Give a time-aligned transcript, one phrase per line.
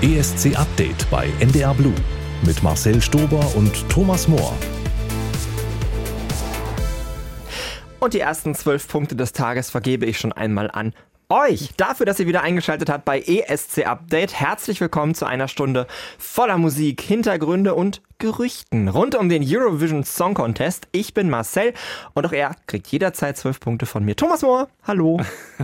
[0.00, 1.94] ESC Update bei NDR Blue
[2.46, 4.56] mit Marcel Stober und Thomas Mohr.
[7.98, 10.94] Und die ersten zwölf Punkte des Tages vergebe ich schon einmal an
[11.30, 14.32] euch dafür, dass ihr wieder eingeschaltet habt bei ESC Update.
[14.32, 15.86] Herzlich willkommen zu einer Stunde
[16.18, 20.88] voller Musik, Hintergründe und Gerüchten rund um den Eurovision Song Contest.
[20.90, 21.74] Ich bin Marcel
[22.14, 24.16] und auch er kriegt jederzeit zwölf Punkte von mir.
[24.16, 25.20] Thomas Mohr, hallo.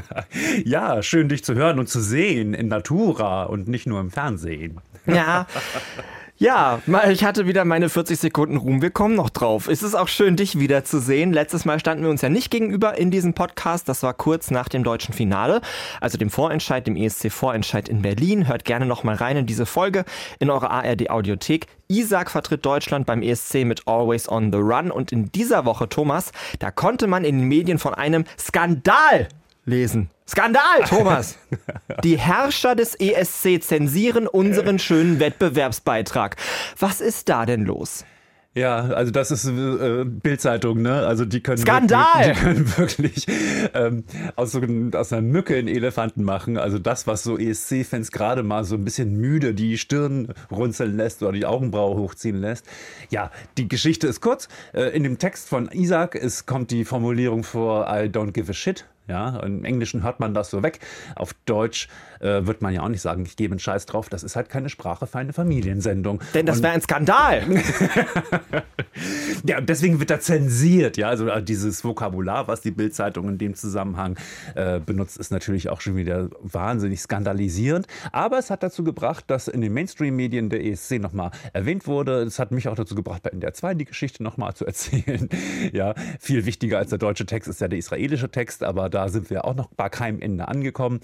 [0.64, 4.82] ja, schön dich zu hören und zu sehen in Natura und nicht nur im Fernsehen.
[5.06, 5.46] Ja.
[6.36, 8.82] Ja, ich hatte wieder meine 40 Sekunden Ruhm.
[8.82, 9.68] Wir kommen noch drauf.
[9.68, 11.32] Es ist auch schön, dich wiederzusehen.
[11.32, 13.88] Letztes Mal standen wir uns ja nicht gegenüber in diesem Podcast.
[13.88, 15.60] Das war kurz nach dem deutschen Finale,
[16.00, 18.48] also dem Vorentscheid, dem ESC-Vorentscheid in Berlin.
[18.48, 20.04] Hört gerne noch mal rein in diese Folge
[20.40, 21.68] in eure ARD-Audiothek.
[21.86, 24.90] Isaac vertritt Deutschland beim ESC mit Always on the Run.
[24.90, 29.28] Und in dieser Woche, Thomas, da konnte man in den Medien von einem Skandal
[29.64, 30.10] lesen.
[30.26, 31.36] Skandal, Thomas!
[32.02, 36.36] Die Herrscher des ESC zensieren unseren schönen Wettbewerbsbeitrag.
[36.78, 38.04] Was ist da denn los?
[38.56, 41.04] Ja, also das ist äh, Bildzeitung, ne?
[41.04, 42.04] Also die können Skandal!
[42.24, 43.26] Wirklich, die können wirklich
[43.74, 44.04] ähm,
[44.36, 44.60] aus, so,
[44.92, 46.56] aus einer Mücke einen Elefanten machen.
[46.56, 51.22] Also das, was so ESC-Fans gerade mal so ein bisschen müde die Stirn runzeln lässt
[51.24, 52.64] oder die Augenbraue hochziehen lässt.
[53.10, 54.48] Ja, die Geschichte ist kurz.
[54.72, 58.54] Äh, in dem Text von Isaac ist, kommt die Formulierung vor I don't give a
[58.54, 58.84] shit.
[59.06, 60.80] Ja, im Englischen hört man das so weg.
[61.14, 61.88] Auf Deutsch
[62.24, 64.08] äh, wird man ja auch nicht sagen, ich gebe einen Scheiß drauf.
[64.08, 66.20] Das ist halt keine Sprache für eine Familiensendung.
[66.32, 67.42] Denn das wäre ein Skandal.
[69.44, 70.96] ja, und deswegen wird da zensiert.
[70.96, 74.16] Ja, also äh, dieses Vokabular, was die Bildzeitung in dem Zusammenhang
[74.54, 77.86] äh, benutzt, ist natürlich auch schon wieder wahnsinnig skandalisierend.
[78.12, 82.22] Aber es hat dazu gebracht, dass in den Mainstream-Medien der ESC nochmal erwähnt wurde.
[82.22, 85.28] Es hat mich auch dazu gebracht, bei NDR 2 die Geschichte nochmal zu erzählen.
[85.72, 89.30] ja, viel wichtiger als der deutsche Text ist ja der israelische Text, aber da sind
[89.30, 91.00] wir auch noch bei keinem Ende angekommen.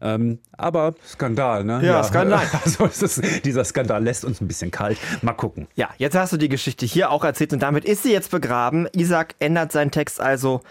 [0.00, 1.80] Ähm, aber Skandal, ne?
[1.82, 2.04] Ja, ja.
[2.04, 2.46] Skandal.
[2.64, 4.98] Also es, dieser Skandal lässt uns ein bisschen kalt.
[5.22, 5.68] Mal gucken.
[5.74, 8.88] Ja, jetzt hast du die Geschichte hier auch erzählt und damit ist sie jetzt begraben.
[8.94, 10.62] Isaac ändert seinen Text also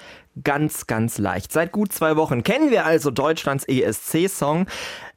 [0.44, 1.52] ganz, ganz leicht.
[1.52, 4.68] Seit gut zwei Wochen kennen wir also Deutschlands ESC-Song.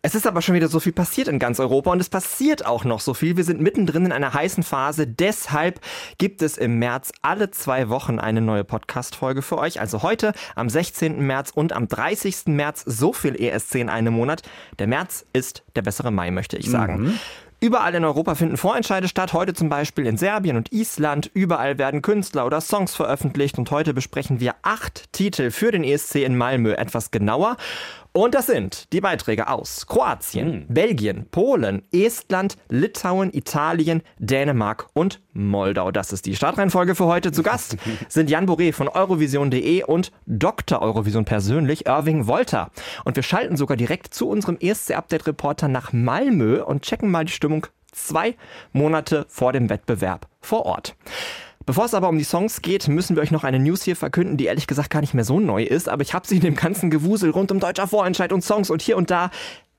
[0.08, 2.84] Es ist aber schon wieder so viel passiert in ganz Europa und es passiert auch
[2.84, 3.36] noch so viel.
[3.36, 5.06] Wir sind mittendrin in einer heißen Phase.
[5.06, 5.82] Deshalb
[6.16, 9.82] gibt es im März alle zwei Wochen eine neue Podcast-Folge für euch.
[9.82, 11.20] Also heute am 16.
[11.20, 12.46] März und am 30.
[12.46, 14.40] März so viel ESC in einem Monat.
[14.78, 17.02] Der März ist der bessere Mai, möchte ich sagen.
[17.02, 17.18] Mhm.
[17.60, 21.28] Überall in Europa finden Vorentscheide statt, heute zum Beispiel in Serbien und Island.
[21.34, 26.16] Überall werden Künstler oder Songs veröffentlicht und heute besprechen wir acht Titel für den ESC
[26.16, 27.56] in Malmö etwas genauer.
[28.12, 30.74] Und das sind die Beiträge aus Kroatien, mhm.
[30.74, 35.90] Belgien, Polen, Estland, Litauen, Italien, Dänemark und Moldau.
[35.92, 37.32] Das ist die Startreihenfolge für heute.
[37.32, 37.76] Zu Gast
[38.08, 40.82] sind Jan Boré von Eurovision.de und Dr.
[40.82, 42.70] Eurovision persönlich, Irving Wolter.
[43.04, 47.66] Und wir schalten sogar direkt zu unserem ESC-Update-Reporter nach Malmö und checken mal die Stimmung
[47.92, 48.36] zwei
[48.72, 50.96] Monate vor dem Wettbewerb vor Ort.
[51.68, 54.38] Bevor es aber um die Songs geht, müssen wir euch noch eine News hier verkünden,
[54.38, 56.54] die ehrlich gesagt gar nicht mehr so neu ist, aber ich habe sie in dem
[56.54, 59.30] ganzen Gewusel rund um deutscher Vorentscheid und Songs und hier und da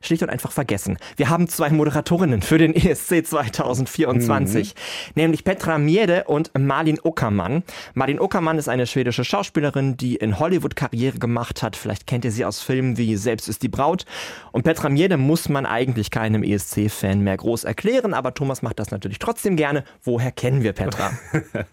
[0.02, 0.98] schlicht und einfach vergessen.
[1.18, 5.12] Wir haben zwei Moderatorinnen für den ESC 2024, mhm.
[5.16, 7.64] nämlich Petra Miede und Marlin Ockermann.
[7.96, 11.76] Marlin Ockermann ist eine schwedische Schauspielerin, die in Hollywood Karriere gemacht hat.
[11.76, 14.06] Vielleicht kennt ihr sie aus Filmen wie Selbst ist die Braut.
[14.54, 18.92] Und Petra Miede muss man eigentlich keinem ESC-Fan mehr groß erklären, aber Thomas macht das
[18.92, 19.84] natürlich trotzdem gerne.
[20.04, 21.12] Woher kennen wir Petra?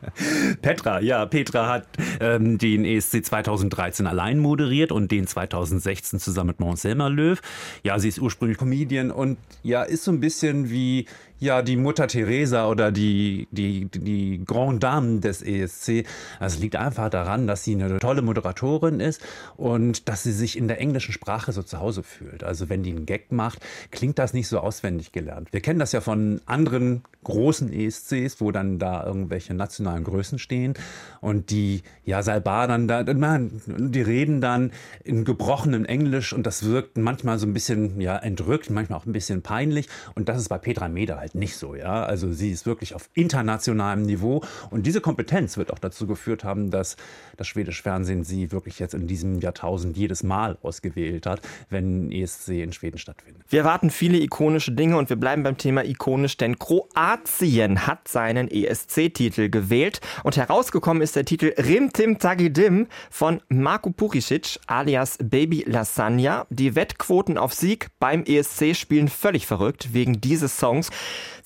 [0.63, 1.87] Petra, ja, Petra hat
[2.19, 7.41] ähm, den ESC 2013 allein moderiert und den 2016 zusammen mit Mont Selmer Löw.
[7.85, 11.07] Ja, sie ist ist ursprünglich Comedian und ja, ist so ein bisschen wie
[11.39, 16.07] ja, die Mutter Teresa oder die, die, die Grand Dame des ESC.
[16.41, 19.21] Also liegt einfach daran, dass sie eine tolle Moderatorin ist
[19.57, 22.43] und dass sie sich in der englischen Sprache so zu Hause fühlt.
[22.43, 23.61] Also wenn die einen Gag macht,
[23.91, 25.53] klingt das nicht so auswendig gelernt.
[25.53, 30.75] Wir kennen das ja von anderen großen ESCs, wo dann da irgendwelche nationalen Größen stehen
[31.21, 34.71] und die, ja, Salbar dann da, die reden dann
[35.05, 39.13] in gebrochenem Englisch und das wirkt manchmal so ein bisschen, ja, entrückt, manchmal auch ein
[39.13, 42.05] bisschen peinlich und das ist bei Petra Meder halt nicht so, ja.
[42.05, 46.71] Also sie ist wirklich auf internationalem Niveau und diese Kompetenz wird auch dazu geführt haben,
[46.71, 46.97] dass
[47.37, 52.51] das schwedische Fernsehen sie wirklich jetzt in diesem Jahrtausend jedes Mal ausgewählt hat, wenn ESC
[52.51, 53.43] in Schweden stattfindet.
[53.49, 58.49] Wir erwarten viele ikonische Dinge und wir bleiben beim Thema ikonisch, denn Kroatien hat seinen
[58.49, 65.65] ESC-Titel gewählt und herausgekommen ist der Titel Rim Tim Tagidim von Marko Puricic alias Baby
[65.67, 66.47] Lasagna.
[66.51, 70.91] Die Wettquoten auf Sieg beim ESC spielen völlig verrückt wegen dieses Songs.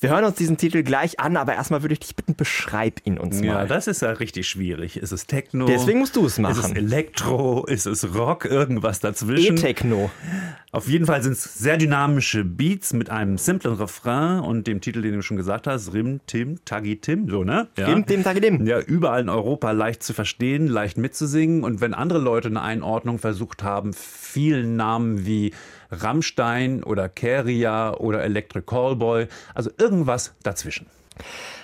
[0.01, 3.19] Wir hören uns diesen Titel gleich an, aber erstmal würde ich dich bitten, beschreib ihn
[3.19, 3.45] uns mal.
[3.45, 4.97] Ja, das ist ja richtig schwierig.
[4.97, 5.67] Ist es Techno?
[5.67, 6.59] Deswegen musst du es machen.
[6.59, 7.67] Ist es Elektro?
[7.67, 8.47] Ist es Rock?
[8.47, 9.59] Irgendwas dazwischen?
[9.59, 10.11] E-Techno.
[10.73, 15.03] Auf jeden Fall sind es sehr dynamische Beats mit einem simplen Refrain und dem Titel,
[15.03, 17.69] den du schon gesagt hast, Rim Tim Tagi Tim, so ne?
[17.77, 17.87] Ja.
[17.87, 18.67] Rim Tim Tagi Tim.
[18.67, 23.19] Ja, überall in Europa leicht zu verstehen, leicht mitzusingen und wenn andere Leute eine Einordnung
[23.19, 25.53] versucht haben, vielen Namen wie
[25.91, 30.87] Rammstein oder Keria oder Electric Callboy, also irgendwas dazwischen.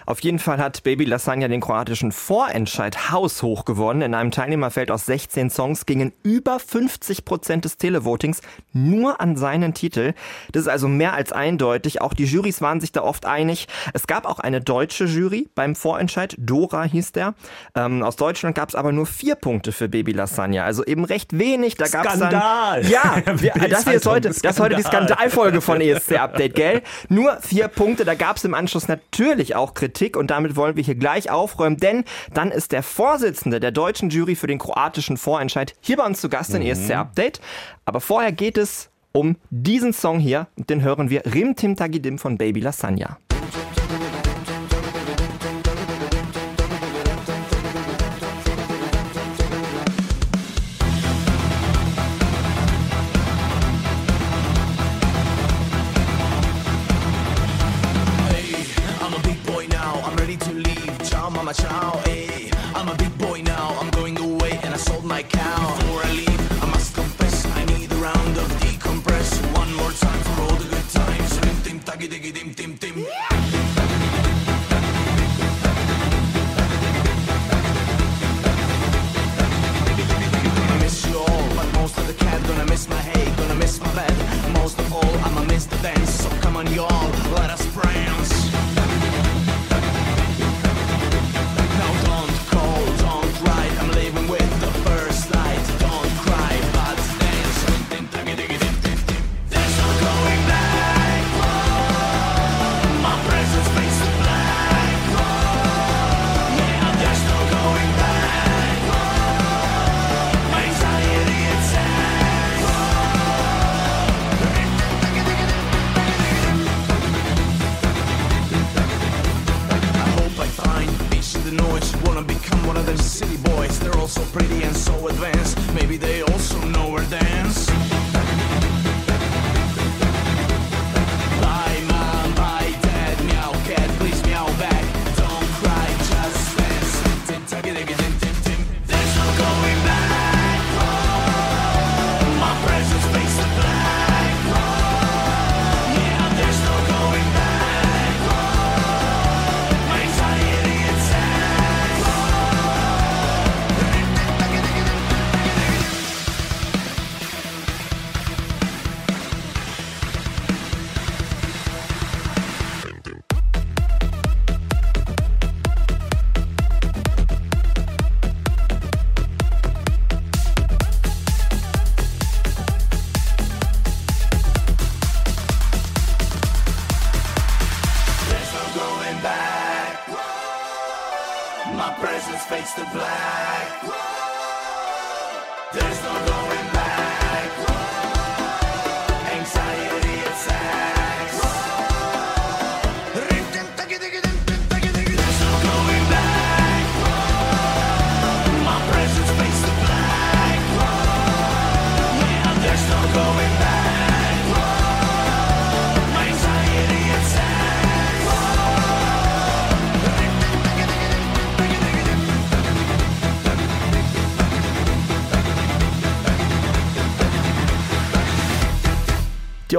[0.07, 4.03] Auf jeden Fall hat Baby Lasagna den kroatischen Vorentscheid haushoch gewonnen.
[4.03, 8.41] In einem Teilnehmerfeld aus 16 Songs gingen über 50 Prozent des Televotings
[8.73, 10.15] nur an seinen Titel.
[10.53, 12.03] Das ist also mehr als eindeutig.
[12.03, 13.67] Auch die Jurys waren sich da oft einig.
[13.95, 16.37] Es gab auch eine deutsche Jury beim Vorentscheid.
[16.39, 17.35] Dora hieß der.
[17.75, 20.63] Ähm, aus Deutschland gab es aber nur vier Punkte für Baby Lasagna.
[20.63, 21.75] Also eben recht wenig.
[21.75, 22.83] Da gab's Skandal!
[22.83, 26.55] Dann, ja, wir, das, hier ist heute, das ist heute die Skandalfolge von ESC Update,
[26.55, 26.83] gell?
[27.09, 28.05] Nur vier Punkte.
[28.05, 29.96] Da gab es im Anschluss natürlich auch Kritik.
[29.97, 32.05] Kritik und damit wollen wir hier gleich aufräumen, denn
[32.35, 36.29] dann ist der Vorsitzende der deutschen Jury für den kroatischen Vorentscheid hier bei uns zu
[36.29, 36.69] Gast in mhm.
[36.69, 37.41] ESC Update.
[37.87, 42.19] Aber vorher geht es um diesen Song hier und den hören wir Rim Tim Tagidim
[42.19, 43.17] von Baby Lasagna.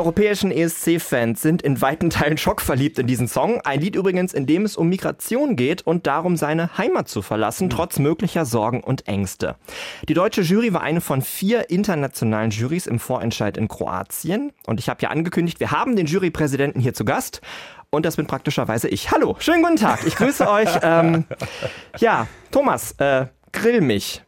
[0.07, 3.59] Europäischen ESC-Fans sind in weiten Teilen schockverliebt in diesen Song.
[3.65, 7.65] Ein Lied übrigens, in dem es um Migration geht und darum, seine Heimat zu verlassen,
[7.65, 7.71] mhm.
[7.71, 9.57] trotz möglicher Sorgen und Ängste.
[10.07, 14.53] Die deutsche Jury war eine von vier internationalen Jurys im Vorentscheid in Kroatien.
[14.65, 17.41] Und ich habe ja angekündigt, wir haben den Jurypräsidenten hier zu Gast.
[17.89, 19.11] Und das bin praktischerweise ich.
[19.11, 20.07] Hallo, schönen guten Tag.
[20.07, 20.69] Ich grüße euch.
[20.83, 21.25] Ähm,
[21.97, 24.23] ja, Thomas, äh, grill mich.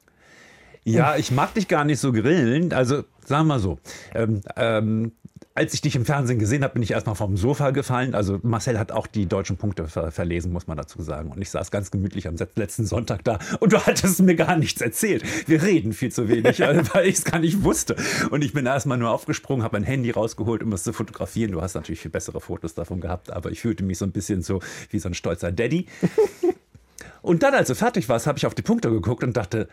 [0.84, 2.74] Ja, ich mag dich gar nicht so grillen.
[2.74, 3.80] Also sagen wir mal so.
[4.14, 5.12] Ähm, ähm,
[5.60, 8.16] als ich dich im Fernsehen gesehen habe, bin ich erstmal vom Sofa gefallen.
[8.16, 11.32] Also Marcel hat auch die deutschen Punkte ver verlesen, muss man dazu sagen.
[11.32, 14.80] Und ich saß ganz gemütlich am letzten Sonntag da und du hattest mir gar nichts
[14.80, 15.22] erzählt.
[15.50, 16.60] Wir reden viel zu wenig,
[16.94, 17.98] weil ich es gar nicht wusste.
[18.32, 21.52] Und ich bin erstmal nur aufgesprungen, habe mein Handy rausgeholt, um es zu fotografieren.
[21.52, 24.42] Du hast natürlich viel bessere Fotos davon gehabt, aber ich fühlte mich so ein bisschen
[24.42, 24.62] so
[24.92, 25.88] wie so ein stolzer Daddy.
[27.22, 29.68] Und dann, als du fertig warst, habe ich auf die Punkte geguckt und dachte,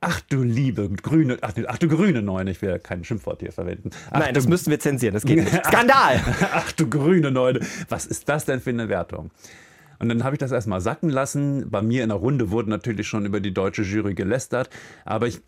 [0.00, 3.90] Ach du liebe grüne, ach, ach, du grüne Neune, ich will kein Schimpfwort hier verwenden.
[4.10, 5.52] Ach, Nein, das müssten wir zensieren, das geht nicht.
[5.66, 6.20] Skandal!
[6.24, 9.30] Ach, ach du grüne Neune, was ist das denn für eine Wertung?
[9.98, 11.70] Und dann habe ich das erstmal sacken lassen.
[11.70, 14.68] Bei mir in der Runde wurde natürlich schon über die deutsche Jury gelästert.
[15.04, 15.40] Aber ich,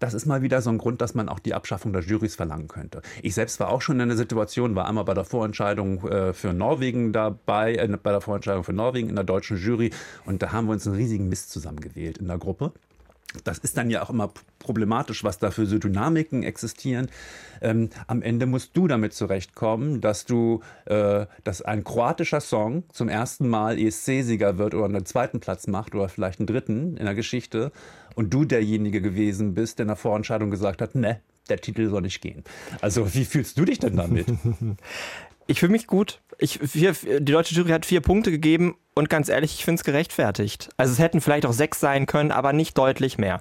[0.00, 2.68] das ist mal wieder so ein Grund, dass man auch die Abschaffung der Jurys verlangen
[2.68, 3.02] könnte.
[3.22, 6.52] Ich selbst war auch schon in einer Situation, war einmal bei der Vorentscheidung äh, für
[6.52, 9.90] Norwegen dabei, äh, bei der Vorentscheidung für Norwegen in der deutschen Jury.
[10.26, 12.72] Und da haben wir uns einen riesigen Mist zusammengewählt in der Gruppe.
[13.42, 17.08] Das ist dann ja auch immer problematisch, was da für so Dynamiken existieren.
[17.60, 23.08] Ähm, am Ende musst du damit zurechtkommen, dass du, äh, dass ein kroatischer Song zum
[23.08, 27.14] ersten Mal ESC-Sieger wird oder einen zweiten Platz macht oder vielleicht einen dritten in der
[27.14, 27.72] Geschichte
[28.14, 32.02] und du derjenige gewesen bist, der in der Vorentscheidung gesagt hat, ne, der Titel soll
[32.02, 32.44] nicht gehen.
[32.80, 34.26] Also wie fühlst du dich denn damit?
[35.46, 36.20] Ich fühle mich gut.
[36.38, 39.84] Ich, vier, die deutsche Jury hat vier Punkte gegeben und ganz ehrlich, ich finde es
[39.84, 40.70] gerechtfertigt.
[40.76, 43.40] Also es hätten vielleicht auch sechs sein können, aber nicht deutlich mehr.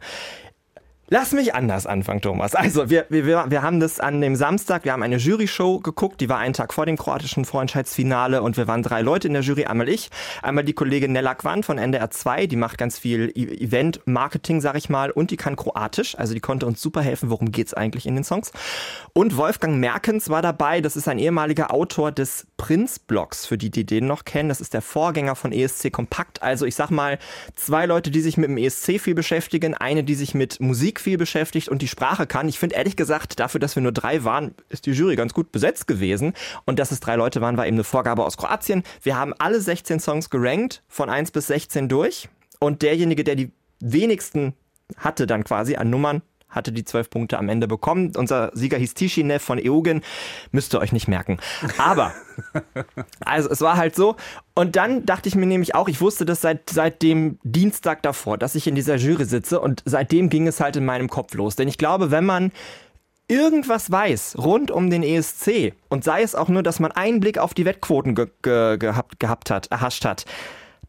[1.13, 2.55] Lass mich anders anfangen, Thomas.
[2.55, 6.27] Also, wir, wir, wir haben das an dem Samstag, wir haben eine Jury-Show geguckt, die
[6.27, 9.65] war einen Tag vor dem kroatischen Freundschaftsfinale und wir waren drei Leute in der Jury.
[9.65, 10.09] Einmal ich,
[10.41, 14.75] einmal die Kollegin Nella Quandt von NDR 2, die macht ganz viel e-, Event-Marketing, sag
[14.75, 18.07] ich mal, und die kann Kroatisch, also die konnte uns super helfen, worum geht's eigentlich
[18.07, 18.51] in den Songs.
[19.13, 23.85] Und Wolfgang Merkens war dabei, das ist ein ehemaliger Autor des Prinz-Blogs, für die, die
[23.85, 24.49] den noch kennen.
[24.49, 26.41] Das ist der Vorgänger von ESC Kompakt.
[26.41, 27.19] Also ich sag mal,
[27.53, 31.17] zwei Leute, die sich mit dem ESC viel beschäftigen, eine, die sich mit Musik viel
[31.17, 32.49] beschäftigt und die Sprache kann.
[32.49, 35.51] Ich finde ehrlich gesagt, dafür, dass wir nur drei waren, ist die Jury ganz gut
[35.51, 36.33] besetzt gewesen.
[36.65, 38.83] Und dass es drei Leute waren, war eben eine Vorgabe aus Kroatien.
[39.01, 42.29] Wir haben alle 16 Songs gerankt, von 1 bis 16 durch.
[42.59, 44.53] Und derjenige, der die wenigsten
[44.97, 46.21] hatte dann quasi an Nummern,
[46.53, 48.13] hatte die zwölf Punkte am Ende bekommen.
[48.15, 50.01] Unser Sieger hieß Tishinev von Eugen.
[50.51, 51.39] Müsst ihr euch nicht merken.
[51.77, 52.13] Aber,
[53.25, 54.15] also es war halt so.
[54.55, 58.37] Und dann dachte ich mir nämlich auch, ich wusste das seit, seit dem Dienstag davor,
[58.37, 59.59] dass ich in dieser Jury sitze.
[59.59, 61.55] Und seitdem ging es halt in meinem Kopf los.
[61.55, 62.51] Denn ich glaube, wenn man
[63.27, 67.37] irgendwas weiß rund um den ESC und sei es auch nur, dass man einen Blick
[67.37, 70.25] auf die Wettquoten ge ge gehabt, gehabt hat, erhascht hat,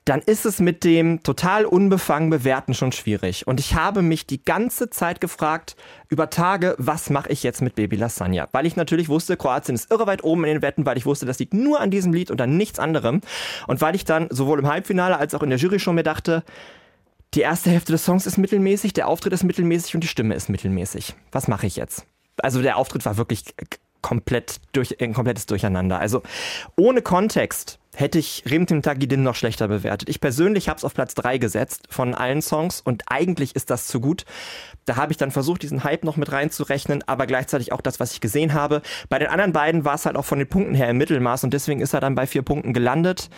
[0.04, 3.46] dann ist es mit dem total unbefangen bewerten schon schwierig.
[3.46, 5.76] Und ich habe mich die ganze Zeit gefragt,
[6.10, 8.46] über Tage, was mache ich jetzt mit Baby Lasagna?
[8.52, 11.24] Weil ich natürlich wusste, Kroatien ist irre weit oben in den Wetten, weil ich wusste,
[11.24, 13.22] das liegt nur an diesem Lied und an nichts anderem.
[13.66, 16.44] Und weil ich dann sowohl im Halbfinale als auch in der Jury schon mir dachte,
[17.32, 20.50] die erste Hälfte des Songs ist mittelmäßig, der Auftritt ist mittelmäßig und die Stimme ist
[20.50, 21.14] mittelmäßig.
[21.32, 22.06] Was mache ich jetzt?
[22.42, 23.54] Also der Auftritt war wirklich
[24.02, 25.98] komplett durch, ein komplettes Durcheinander.
[25.98, 26.22] Also
[26.76, 30.08] ohne Kontext hätte ich Rimtim Tagidin noch schlechter bewertet.
[30.08, 33.86] Ich persönlich habe es auf Platz 3 gesetzt von allen Songs und eigentlich ist das
[33.86, 34.24] zu gut.
[34.84, 38.12] Da habe ich dann versucht, diesen Hype noch mit reinzurechnen, aber gleichzeitig auch das, was
[38.12, 38.82] ich gesehen habe.
[39.08, 41.54] Bei den anderen beiden war es halt auch von den Punkten her im Mittelmaß und
[41.54, 43.30] deswegen ist er dann bei vier Punkten gelandet.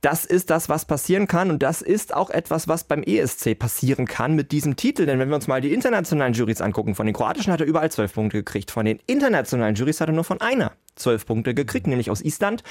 [0.00, 4.06] Das ist das, was passieren kann und das ist auch etwas, was beim ESC passieren
[4.06, 5.06] kann mit diesem Titel.
[5.06, 7.90] Denn wenn wir uns mal die internationalen Juries angucken, von den kroatischen hat er überall
[7.90, 11.86] zwölf Punkte gekriegt, von den internationalen Juries hat er nur von einer zwölf Punkte gekriegt,
[11.86, 12.62] nämlich aus Island,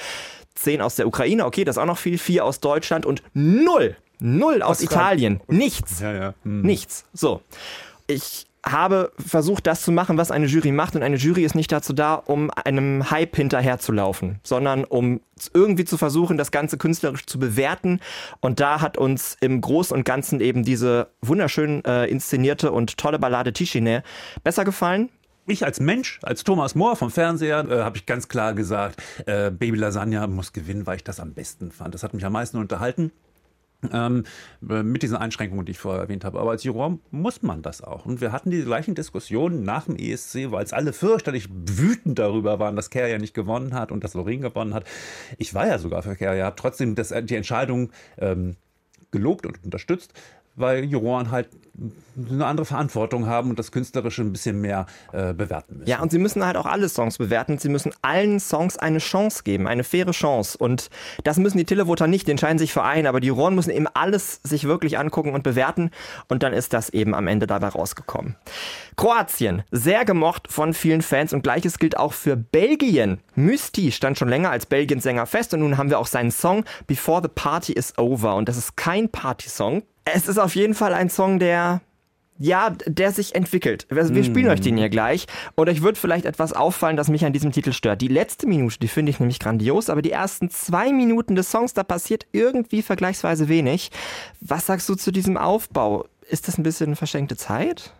[0.54, 3.96] zehn aus der Ukraine, okay, das ist auch noch viel, vier aus Deutschland und null,
[4.18, 5.40] null aus, aus Italien.
[5.48, 6.00] Nichts.
[6.00, 6.34] Ja, ja.
[6.44, 6.62] Hm.
[6.62, 7.04] Nichts.
[7.12, 7.42] So.
[8.10, 10.96] Ich habe versucht, das zu machen, was eine Jury macht.
[10.96, 15.20] Und eine Jury ist nicht dazu da, um einem Hype hinterherzulaufen, sondern um
[15.54, 18.00] irgendwie zu versuchen, das Ganze künstlerisch zu bewerten.
[18.40, 23.20] Und da hat uns im Großen und Ganzen eben diese wunderschön äh, inszenierte und tolle
[23.20, 24.02] Ballade Tischine
[24.42, 25.08] besser gefallen
[25.46, 29.50] ich als Mensch, als Thomas Mohr vom Fernseher, äh, habe ich ganz klar gesagt, äh,
[29.50, 31.92] Baby Lasagna muss gewinnen, weil ich das am besten fand.
[31.92, 33.10] Das hat mich am meisten unterhalten.
[33.92, 34.24] Ähm,
[34.68, 36.38] äh, mit diesen Einschränkungen, die ich vorher erwähnt habe.
[36.38, 38.04] Aber als Juror muss man das auch.
[38.04, 42.58] Und wir hatten die gleichen Diskussionen nach dem ESC, weil es alle fürchterlich wütend darüber
[42.58, 44.84] waren, dass Kerr ja nicht gewonnen hat und dass Lorin gewonnen hat.
[45.38, 48.56] Ich war ja sogar für Kerr, ja, habe trotzdem das, die Entscheidung ähm,
[49.10, 50.12] gelobt und unterstützt
[50.60, 51.48] weil Juroren halt
[52.30, 55.88] eine andere Verantwortung haben und das Künstlerische ein bisschen mehr äh, bewerten müssen.
[55.88, 57.58] Ja, und sie müssen halt auch alle Songs bewerten.
[57.58, 60.58] Sie müssen allen Songs eine Chance geben, eine faire Chance.
[60.58, 60.90] Und
[61.24, 63.86] das müssen die Televoter nicht, die entscheiden sich für einen, aber die Juroren müssen eben
[63.94, 65.90] alles sich wirklich angucken und bewerten.
[66.28, 68.36] Und dann ist das eben am Ende dabei rausgekommen.
[68.96, 73.20] Kroatien, sehr gemocht von vielen Fans und gleiches gilt auch für Belgien.
[73.34, 76.64] Mysti stand schon länger als Belgiens Sänger fest und nun haben wir auch seinen Song
[76.86, 78.34] Before the Party is Over.
[78.34, 79.82] Und das ist kein Party-Song,
[80.14, 81.80] es ist auf jeden Fall ein Song, der
[82.42, 83.86] ja, der sich entwickelt.
[83.90, 85.26] Wir, wir spielen euch den hier gleich.
[85.56, 88.00] Und euch wird vielleicht etwas auffallen, das mich an diesem Titel stört.
[88.00, 91.74] Die letzte Minute, die finde ich nämlich grandios, aber die ersten zwei Minuten des Songs,
[91.74, 93.90] da passiert irgendwie vergleichsweise wenig.
[94.40, 96.06] Was sagst du zu diesem Aufbau?
[96.30, 97.92] Ist das ein bisschen verschenkte Zeit?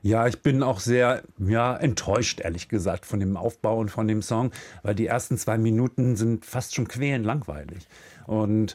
[0.00, 4.22] Ja, ich bin auch sehr ja, enttäuscht, ehrlich gesagt, von dem Aufbau und von dem
[4.22, 4.52] Song,
[4.84, 7.88] weil die ersten zwei Minuten sind fast schon quälend langweilig.
[8.26, 8.74] Und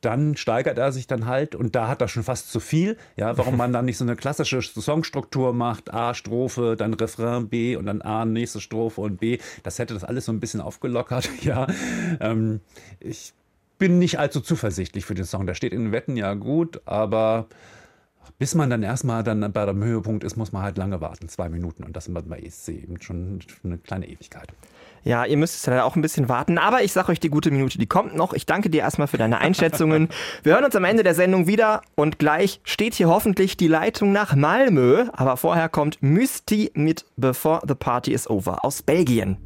[0.00, 2.96] dann steigert er sich dann halt und da hat er schon fast zu viel.
[3.16, 7.76] Ja, warum man dann nicht so eine klassische Songstruktur macht, A Strophe, dann Refrain B
[7.76, 9.38] und dann A nächste Strophe und B.
[9.62, 11.28] Das hätte das alles so ein bisschen aufgelockert.
[11.44, 11.66] Ja,
[12.20, 12.60] ähm,
[13.00, 13.34] ich
[13.76, 15.46] bin nicht allzu zuversichtlich für den Song.
[15.46, 17.48] Der steht in Wetten ja gut, aber
[18.38, 21.48] bis man dann erstmal dann bei dem Höhepunkt ist, muss man halt lange warten, zwei
[21.48, 21.84] Minuten.
[21.84, 24.52] Und das ist bei ESC eben schon eine kleine Ewigkeit.
[25.04, 27.50] Ja, ihr müsst es ja auch ein bisschen warten, aber ich sag euch, die gute
[27.50, 28.32] Minute, die kommt noch.
[28.32, 30.08] Ich danke dir erstmal für deine Einschätzungen.
[30.42, 34.12] Wir hören uns am Ende der Sendung wieder und gleich steht hier hoffentlich die Leitung
[34.12, 35.06] nach Malmö.
[35.12, 39.36] Aber vorher kommt Mysti mit Before the Party is Over aus Belgien.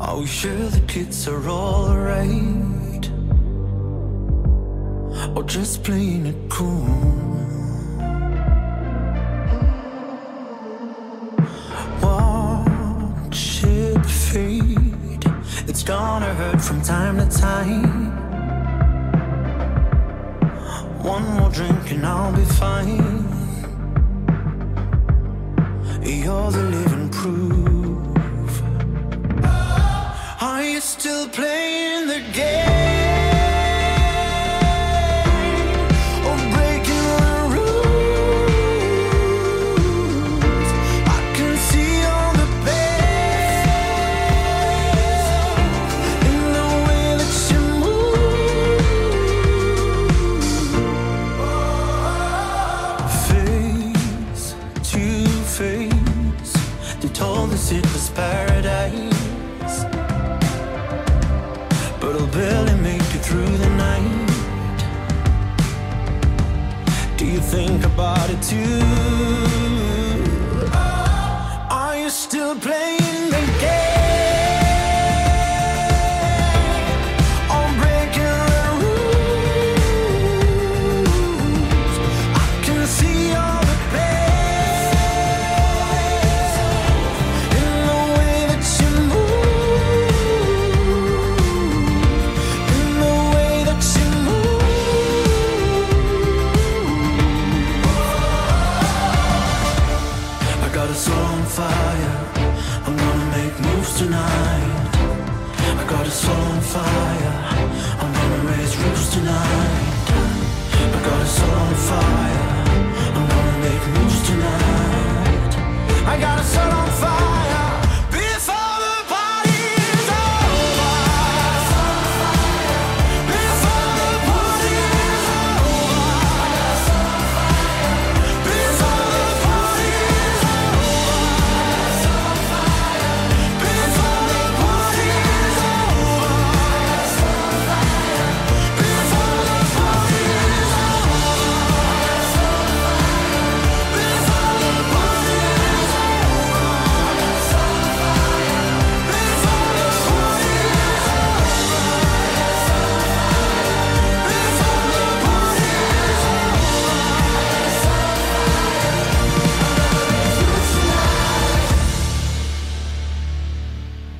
[0.00, 2.68] Are we sure the kids are alright?
[5.34, 6.84] or just playing it cool.
[12.02, 15.24] Watch it fade,
[15.68, 18.16] it's gonna hurt from time to time.
[21.02, 23.24] One more drink and I'll be fine.
[26.02, 27.77] You're the living proof.
[30.80, 32.97] Still playing the game?
[67.98, 68.87] body too.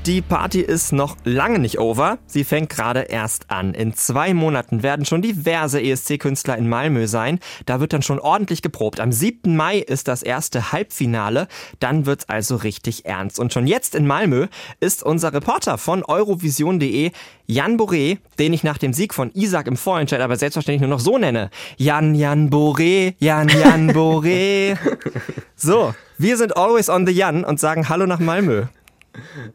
[0.08, 2.16] Die Party ist noch lange nicht over.
[2.26, 3.74] Sie fängt gerade erst an.
[3.74, 7.40] In zwei Monaten werden schon diverse ESC-Künstler in Malmö sein.
[7.66, 9.00] Da wird dann schon ordentlich geprobt.
[9.00, 9.54] Am 7.
[9.54, 11.46] Mai ist das erste Halbfinale.
[11.78, 13.38] Dann wird's also richtig ernst.
[13.38, 14.46] Und schon jetzt in Malmö
[14.80, 17.10] ist unser Reporter von Eurovision.de
[17.44, 21.00] Jan Boré, den ich nach dem Sieg von Isaac im Vorentscheid aber selbstverständlich nur noch
[21.00, 21.50] so nenne.
[21.76, 24.78] Jan Jan Boré, Jan Jan Boré.
[25.60, 28.66] So, wir sind always on the Jan und sagen Hallo nach Malmö.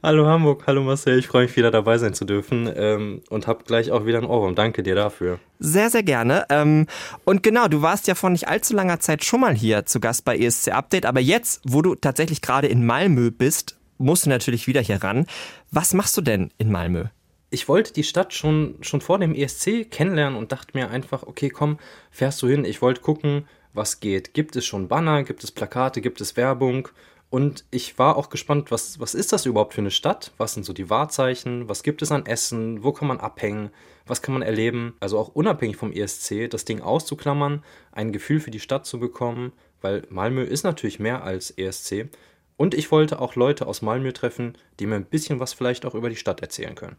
[0.01, 3.63] Hallo Hamburg, hallo Marcel, ich freue mich wieder dabei sein zu dürfen ähm, und habe
[3.63, 4.55] gleich auch wieder ein Ohrwurm.
[4.55, 5.39] Danke dir dafür.
[5.59, 6.45] Sehr, sehr gerne.
[6.49, 6.87] Ähm,
[7.25, 10.25] und genau, du warst ja vor nicht allzu langer Zeit schon mal hier zu Gast
[10.25, 14.67] bei ESC Update, aber jetzt, wo du tatsächlich gerade in Malmö bist, musst du natürlich
[14.67, 15.25] wieder hier ran.
[15.71, 17.05] Was machst du denn in Malmö?
[17.49, 21.49] Ich wollte die Stadt schon, schon vor dem ESC kennenlernen und dachte mir einfach, okay,
[21.49, 21.77] komm,
[22.09, 22.65] fährst du hin.
[22.65, 24.33] Ich wollte gucken, was geht.
[24.33, 26.89] Gibt es schon Banner, gibt es Plakate, gibt es Werbung?
[27.33, 30.31] Und ich war auch gespannt, was, was ist das überhaupt für eine Stadt?
[30.37, 31.67] Was sind so die Wahrzeichen?
[31.67, 32.83] Was gibt es an Essen?
[32.83, 33.71] Wo kann man abhängen?
[34.05, 34.93] Was kann man erleben?
[34.99, 39.51] Also auch unabhängig vom ESC, das Ding auszuklammern, ein Gefühl für die Stadt zu bekommen,
[39.81, 42.07] weil Malmö ist natürlich mehr als ESC.
[42.55, 45.95] Und ich wollte auch Leute aus Malmö treffen, die mir ein bisschen was vielleicht auch
[45.95, 46.97] über die Stadt erzählen können.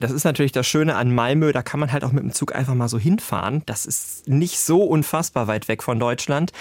[0.00, 2.54] Das ist natürlich das Schöne an Malmö, da kann man halt auch mit dem Zug
[2.54, 3.62] einfach mal so hinfahren.
[3.66, 6.52] Das ist nicht so unfassbar weit weg von Deutschland.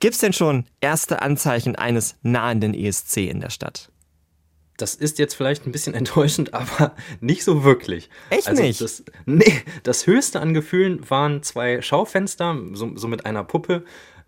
[0.00, 3.90] Gibt es denn schon erste Anzeichen eines nahenden ESC in der Stadt?
[4.76, 8.10] Das ist jetzt vielleicht ein bisschen enttäuschend, aber nicht so wirklich.
[8.30, 8.80] Echt also nicht?
[8.80, 13.84] Das, nee, das höchste an Gefühlen waren zwei Schaufenster, so, so mit einer Puppe,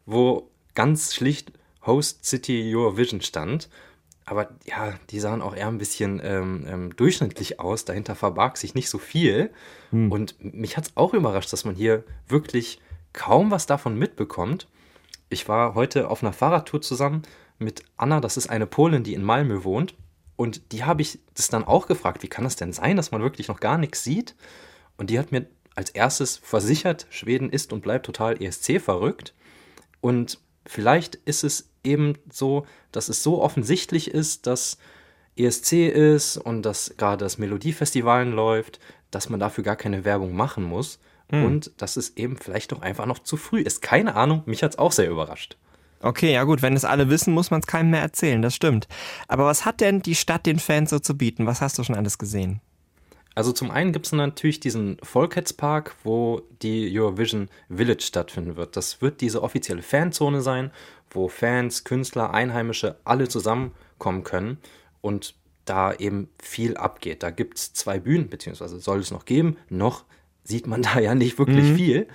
[0.06, 1.52] wo ganz schlicht
[1.86, 3.68] Host City Eurovision stand.
[4.26, 7.84] Aber ja, die sahen auch eher ein bisschen ähm, ähm, durchschnittlich aus.
[7.84, 9.50] Dahinter verbarg sich nicht so viel.
[9.90, 10.10] Hm.
[10.10, 12.80] Und mich hat es auch überrascht, dass man hier wirklich
[13.12, 14.68] kaum was davon mitbekommt.
[15.28, 17.22] Ich war heute auf einer Fahrradtour zusammen
[17.58, 19.94] mit Anna, das ist eine Polin, die in Malmö wohnt.
[20.36, 23.22] Und die habe ich das dann auch gefragt, wie kann das denn sein, dass man
[23.22, 24.34] wirklich noch gar nichts sieht?
[24.96, 29.34] Und die hat mir als erstes versichert, Schweden ist und bleibt total ESC verrückt.
[30.00, 34.78] Und vielleicht ist es eben so, dass es so offensichtlich ist, dass
[35.36, 40.64] ESC ist und dass gerade das Melodiefestivalen läuft, dass man dafür gar keine Werbung machen
[40.64, 40.98] muss.
[41.30, 41.44] Hm.
[41.44, 43.80] Und dass es eben vielleicht doch einfach noch zu früh ist.
[43.80, 45.56] Keine Ahnung, mich hat es auch sehr überrascht.
[46.00, 48.88] Okay, ja gut, wenn es alle wissen, muss man es keinem mehr erzählen, das stimmt.
[49.26, 51.46] Aber was hat denn die Stadt den Fans so zu bieten?
[51.46, 52.60] Was hast du schon alles gesehen?
[53.34, 58.76] Also zum einen gibt es natürlich diesen Volkhetzpark, wo die Eurovision Village stattfinden wird.
[58.76, 60.70] Das wird diese offizielle Fanzone sein,
[61.10, 64.58] wo Fans, Künstler, Einheimische alle zusammenkommen können
[65.00, 67.22] und da eben viel abgeht.
[67.22, 69.56] Da gibt es zwei Bühnen, beziehungsweise soll es noch geben.
[69.68, 70.04] Noch
[70.44, 71.76] sieht man da ja nicht wirklich mhm.
[71.76, 72.08] viel.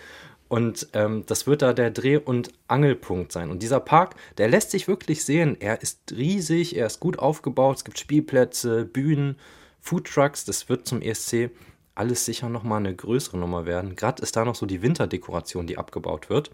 [0.47, 3.51] Und ähm, das wird da der Dreh- und Angelpunkt sein.
[3.51, 5.57] Und dieser Park, der lässt sich wirklich sehen.
[5.59, 7.77] Er ist riesig, er ist gut aufgebaut.
[7.77, 9.35] Es gibt Spielplätze, Bühnen
[9.81, 11.51] Foodtrucks, das wird zum ESC
[11.95, 13.95] alles sicher nochmal eine größere Nummer werden.
[13.95, 16.51] Gerade ist da noch so die Winterdekoration, die abgebaut wird.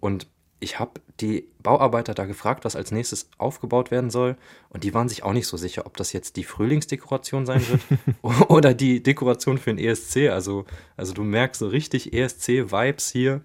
[0.00, 0.28] Und
[0.60, 4.36] ich habe die Bauarbeiter da gefragt, was als nächstes aufgebaut werden soll.
[4.70, 7.80] Und die waren sich auch nicht so sicher, ob das jetzt die Frühlingsdekoration sein wird
[8.50, 10.28] oder die Dekoration für den ESC.
[10.30, 10.64] Also,
[10.96, 13.40] also du merkst so richtig ESC-Vibes hier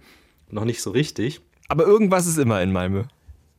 [0.50, 1.42] noch nicht so richtig.
[1.68, 3.04] Aber irgendwas ist immer in Malmö.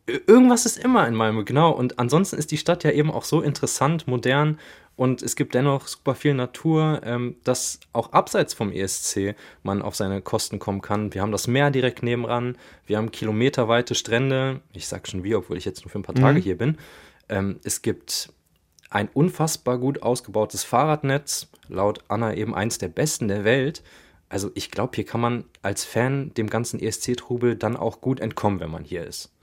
[0.07, 1.71] Irgendwas ist immer in Malmö, genau.
[1.71, 4.59] Und ansonsten ist die Stadt ja eben auch so interessant, modern
[4.97, 9.97] und es gibt dennoch super viel Natur, ähm, dass auch abseits vom ESC man auf
[9.97, 11.13] seine Kosten kommen kann.
[11.13, 14.61] Wir haben das Meer direkt nebenan, wir haben kilometerweite Strände.
[14.73, 16.43] Ich sag schon wie, obwohl ich jetzt nur für ein paar Tage mhm.
[16.43, 16.79] hier bin.
[17.29, 18.33] Ähm, es gibt
[18.91, 23.83] ein unfassbar gut ausgebautes Fahrradnetz, laut Anna eben eins der besten der Welt.
[24.29, 28.61] Also ich glaube, hier kann man als Fan dem ganzen ESC-Trubel dann auch gut entkommen,
[28.61, 29.34] wenn man hier ist.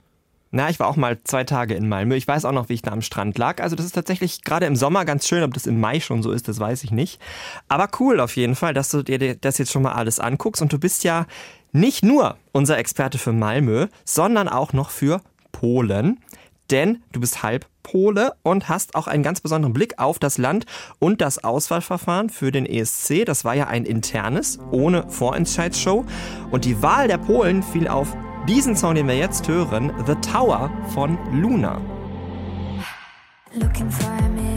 [0.54, 2.14] Na, ich war auch mal zwei Tage in Malmö.
[2.14, 3.62] Ich weiß auch noch, wie ich da am Strand lag.
[3.62, 5.42] Also das ist tatsächlich gerade im Sommer ganz schön.
[5.42, 7.18] Ob das im Mai schon so ist, das weiß ich nicht.
[7.68, 10.60] Aber cool auf jeden Fall, dass du dir das jetzt schon mal alles anguckst.
[10.60, 11.26] Und du bist ja
[11.72, 16.20] nicht nur unser Experte für Malmö, sondern auch noch für Polen.
[16.70, 20.66] Denn du bist halb Pole und hast auch einen ganz besonderen Blick auf das Land
[20.98, 23.24] und das Auswahlverfahren für den ESC.
[23.24, 26.04] Das war ja ein internes, ohne Vorentscheidsshow.
[26.50, 28.14] Und die Wahl der Polen fiel auf
[28.46, 31.80] diesen Song, den wir jetzt hören, The Tower von Luna.
[33.54, 34.51] Looking for a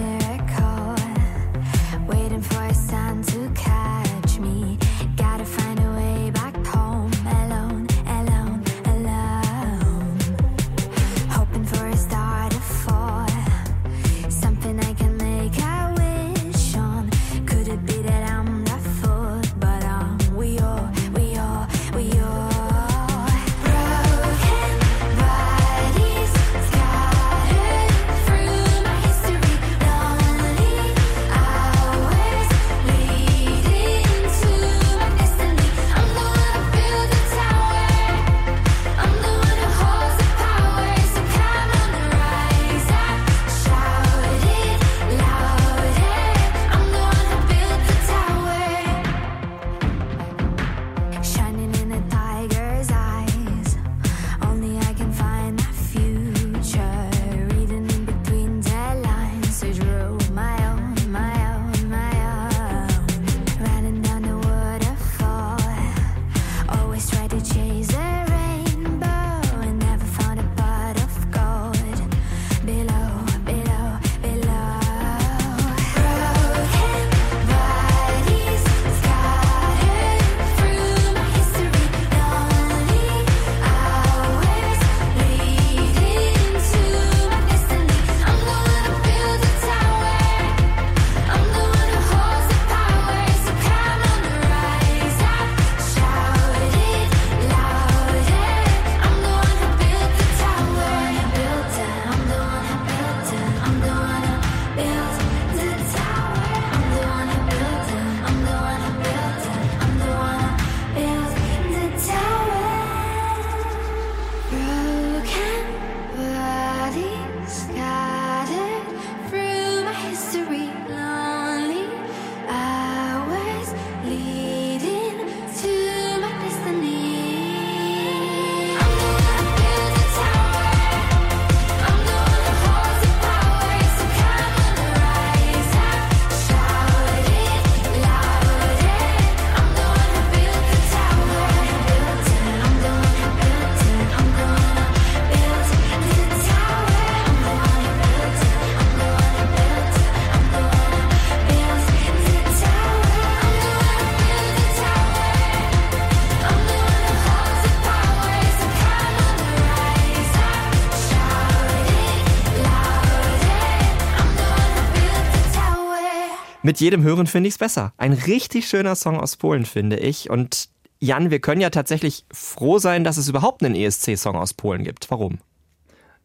[166.76, 167.94] mit jedem Hören finde ich es besser.
[167.96, 170.30] Ein richtig schöner Song aus Polen, finde ich.
[170.30, 170.68] Und
[171.00, 175.10] Jan, wir können ja tatsächlich froh sein, dass es überhaupt einen ESC-Song aus Polen gibt.
[175.10, 175.38] Warum?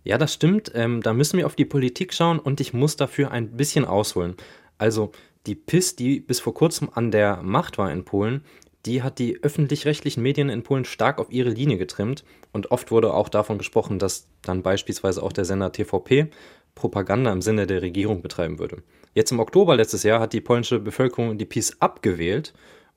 [0.02, 0.72] Ja, das stimmt.
[0.74, 4.34] Ähm, da müssen wir auf die Politik schauen und ich muss dafür ein bisschen ausholen.
[4.76, 5.12] Also
[5.46, 8.42] die PIS, die bis vor kurzem an der Macht war in Polen,
[8.86, 13.14] die hat die öffentlich-rechtlichen Medien in Polen stark auf ihre Linie getrimmt und oft wurde
[13.14, 16.28] auch davon gesprochen, dass dann beispielsweise auch der Sender TVP
[16.74, 18.82] Propaganda im Sinne der Regierung betreiben würde.
[19.14, 22.52] Jetzt im Oktober letztes Jahr hat die polnische Bevölkerung die PiS abgewählt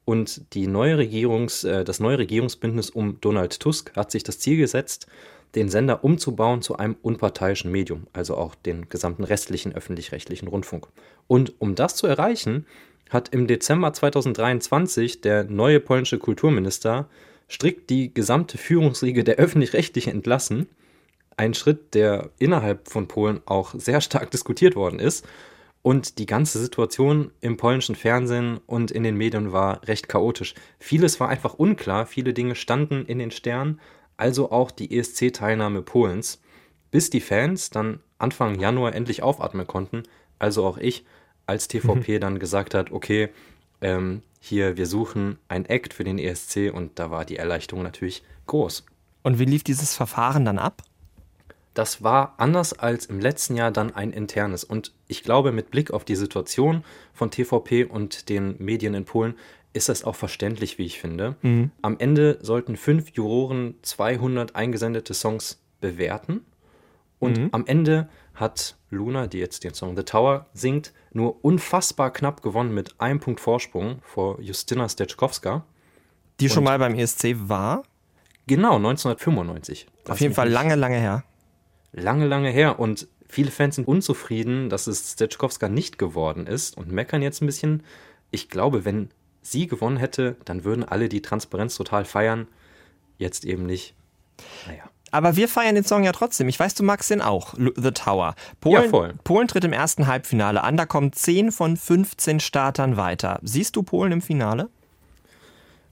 [0.06, 4.58] und die neue Regierungs, äh, das neue Regierungsbündnis um Donald Tusk hat sich das Ziel
[4.58, 5.08] gesetzt,
[5.56, 10.88] den Sender umzubauen zu einem unparteiischen Medium, also auch den gesamten restlichen öffentlich-rechtlichen Rundfunk.
[11.28, 12.66] Und um das zu erreichen,
[13.10, 17.08] hat im Dezember 2023 der neue polnische Kulturminister
[17.50, 20.68] strikt die gesamte Führungsriege der öffentlich-rechtlichen entlassen.
[21.38, 25.26] Ein Schritt, der innerhalb von Polen auch sehr stark diskutiert worden ist.
[25.84, 30.56] Und die ganze Situation im polnischen Fernsehen und in den Medien war recht chaotisch.
[30.80, 33.82] Vieles war einfach unklar, viele Dinge standen in den Sternen,
[34.16, 36.42] also auch die ESC-Teilnahme Polens,
[36.90, 40.04] bis die Fans dann Anfang Januar endlich aufatmen konnten,
[40.40, 41.04] also auch ich,
[41.46, 42.22] als TVP mhm.
[42.22, 43.30] dann gesagt hat, okay,
[43.82, 48.24] ähm, hier, wir suchen ein Act für den ESC und da war die Erleichterung natürlich
[48.48, 48.86] groß.
[49.24, 50.84] Und wie lief dieses Verfahren dann ab?
[51.74, 54.64] Das war anders als im letzten Jahr dann ein internes.
[54.64, 56.84] Und ich glaube, mit Blick auf die Situation
[57.14, 59.36] von TVP und den Medien in Polen
[59.74, 61.36] ist das auch verständlich, wie ich finde.
[61.42, 61.72] Mhm.
[61.82, 66.46] Am Ende sollten fünf Juroren 200 eingesendete Songs bewerten.
[67.18, 67.50] Und mhm.
[67.52, 72.74] am Ende hat Luna, die jetzt den Song The Tower singt, nur unfassbar knapp gewonnen
[72.74, 75.66] mit einem Punkt Vorsprung vor Justina Steczkowska.
[76.40, 77.84] Die schon mal beim ESC war?
[78.48, 79.88] Genau, 1995.
[80.08, 81.24] Auf jeden Fall lange, lange her.
[81.94, 82.80] Lange, lange her.
[82.80, 87.46] Und viele Fans sind unzufrieden, dass es Steczkowska nicht geworden ist und meckern jetzt ein
[87.46, 87.84] bisschen.
[88.32, 89.10] Ich glaube, wenn
[89.42, 92.48] sie gewonnen hätte, dann würden alle die Transparenz total feiern.
[93.18, 93.94] Jetzt eben nicht.
[94.68, 94.84] Naja.
[95.12, 96.50] Aber wir feiern den Song ja trotzdem.
[96.50, 98.34] Ich weiß, du magst den auch, The Tower.
[98.60, 99.14] Polen, ja, voll.
[99.24, 100.76] Polen tritt im ersten Halbfinale an.
[100.76, 103.40] Da kommen 10 von 15 Startern weiter.
[103.44, 104.70] Siehst du Polen im Finale?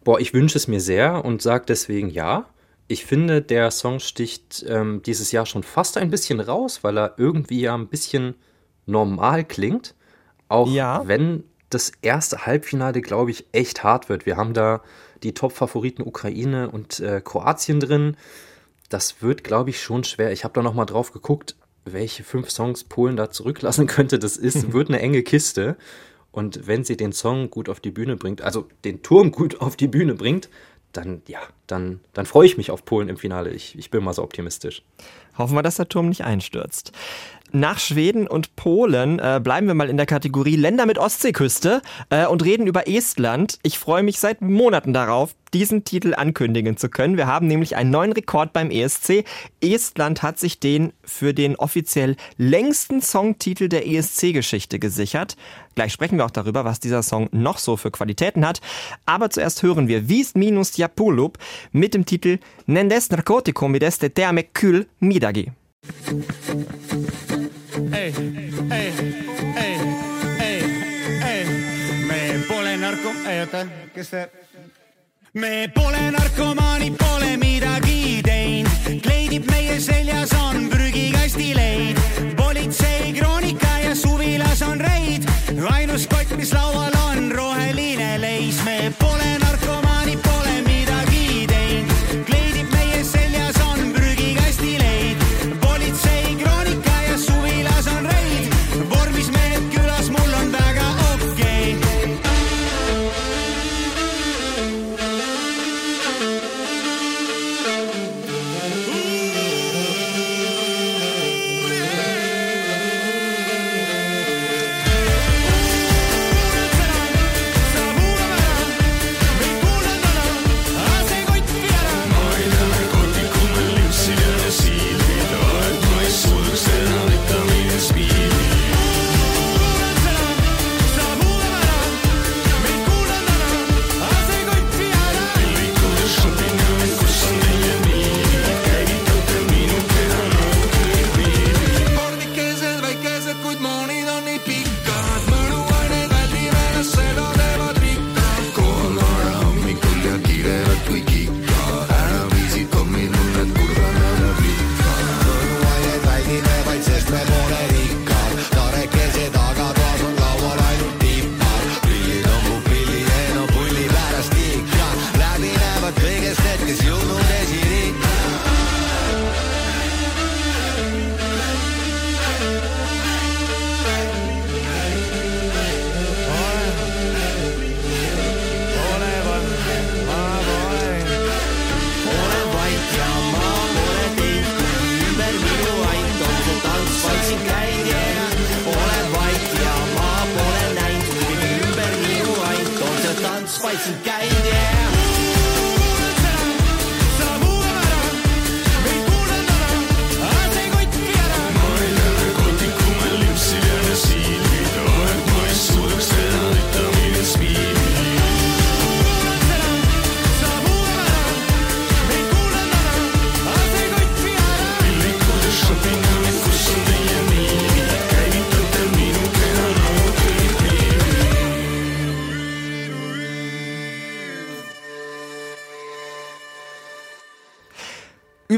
[0.04, 2.46] Boah, ich wünsche es mir sehr und sage deswegen ja.
[2.92, 7.16] Ich finde, der Song sticht ähm, dieses Jahr schon fast ein bisschen raus, weil er
[7.18, 8.36] irgendwie ja ein bisschen
[8.86, 9.96] normal klingt.
[10.50, 11.08] Auch ja.
[11.08, 14.26] wenn das erste Halbfinale, glaube ich, echt hart wird.
[14.26, 14.82] Wir haben da
[15.24, 18.18] die Top-Favoriten Ukraine und äh, Kroatien drin
[18.92, 20.32] das wird, glaube ich, schon schwer.
[20.32, 24.20] Ich habe da nochmal drauf geguckt, welche fünf Songs Polen da zurücklassen könnte.
[24.20, 25.78] Das ist, wird eine enge Kiste.
[26.32, 29.76] Und wenn sie den Song gut auf die Bühne bringt, also den Turm gut auf
[29.76, 30.50] die Bühne bringt,
[30.94, 33.52] dann, ja, dann, dann freue ich mich auf Polen im Finale.
[33.52, 34.84] Ich, ich bin mal so optimistisch.
[35.42, 36.92] Hoffen wir, dass der Turm nicht einstürzt.
[37.54, 42.26] Nach Schweden und Polen äh, bleiben wir mal in der Kategorie Länder mit Ostseeküste äh,
[42.26, 43.60] und reden über Estland.
[43.62, 47.18] Ich freue mich seit Monaten darauf, diesen Titel ankündigen zu können.
[47.18, 49.26] Wir haben nämlich einen neuen Rekord beim ESC.
[49.60, 55.36] Estland hat sich den für den offiziell längsten Songtitel der ESC-Geschichte gesichert.
[55.76, 58.62] Gleich sprechen wir auch darüber, was dieser Song noch so für Qualitäten hat.
[59.06, 61.38] Aber zuerst hören wir Wies minus Japulup
[61.74, 64.88] mit dem Titel Nendes narkotikum mideste teame kül
[65.32, 65.52] midagi.
[67.94, 68.14] Ei,
[68.72, 68.94] ei,
[69.56, 69.78] ei,
[70.40, 70.64] ei,
[71.26, 71.46] ei,
[72.08, 74.30] me pole narko-, oota, kes see
[75.34, 81.98] me pole narkomaanid, pole midagi teinud, kleidib meie seljas on prügikasti leid.
[82.36, 85.24] politsei kroonika ja suvilas on reid,
[85.72, 89.41] ainus kott, mis laual on roheline leis, me pole narkomaanid,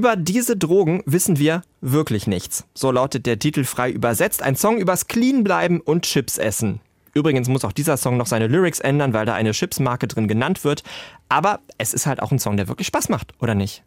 [0.03, 2.65] Über diese Drogen wissen wir wirklich nichts.
[2.73, 4.43] So lautet der Titel frei übersetzt.
[4.43, 6.81] Ein Song übers Clean bleiben und Chips essen.
[7.13, 10.65] Übrigens muss auch dieser Song noch seine Lyrics ändern, weil da eine Chipsmarke drin genannt
[10.65, 10.83] wird.
[11.29, 13.85] Aber es ist halt auch ein Song, der wirklich Spaß macht, oder nicht?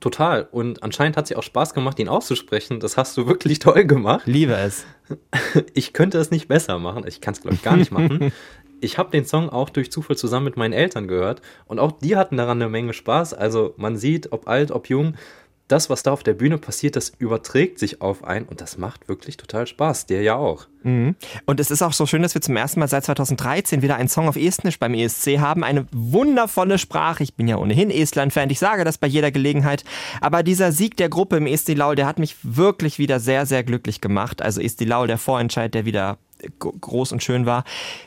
[0.00, 0.48] Total.
[0.50, 2.80] Und anscheinend hat es auch Spaß gemacht, ihn auszusprechen.
[2.80, 4.22] Das hast du wirklich toll gemacht.
[4.26, 4.84] Liebe es.
[5.74, 7.04] Ich könnte es nicht besser machen.
[7.06, 8.32] Ich kann es, glaube ich, gar nicht machen.
[8.80, 12.16] ich habe den Song auch durch Zufall zusammen mit meinen Eltern gehört und auch die
[12.16, 13.34] hatten daran eine Menge Spaß.
[13.34, 15.14] Also man sieht, ob alt, ob jung,
[15.70, 19.08] das, was da auf der Bühne passiert, das überträgt sich auf einen und das macht
[19.08, 20.06] wirklich total Spaß.
[20.06, 20.66] Dir ja auch.
[20.82, 21.14] Mhm.
[21.46, 24.08] Und es ist auch so schön, dass wir zum ersten Mal seit 2013 wieder einen
[24.08, 25.62] Song auf Estnisch beim ESC haben.
[25.62, 27.22] Eine wundervolle Sprache.
[27.22, 28.50] Ich bin ja ohnehin Estland-Fan.
[28.50, 29.84] Ich sage das bei jeder Gelegenheit.
[30.20, 33.62] Aber dieser Sieg der Gruppe im ESC Laul, der hat mich wirklich wieder sehr, sehr
[33.62, 34.42] glücklich gemacht.
[34.42, 36.18] Also ESC Laul, der Vorentscheid, der wieder
[36.58, 37.64] groß und schön war.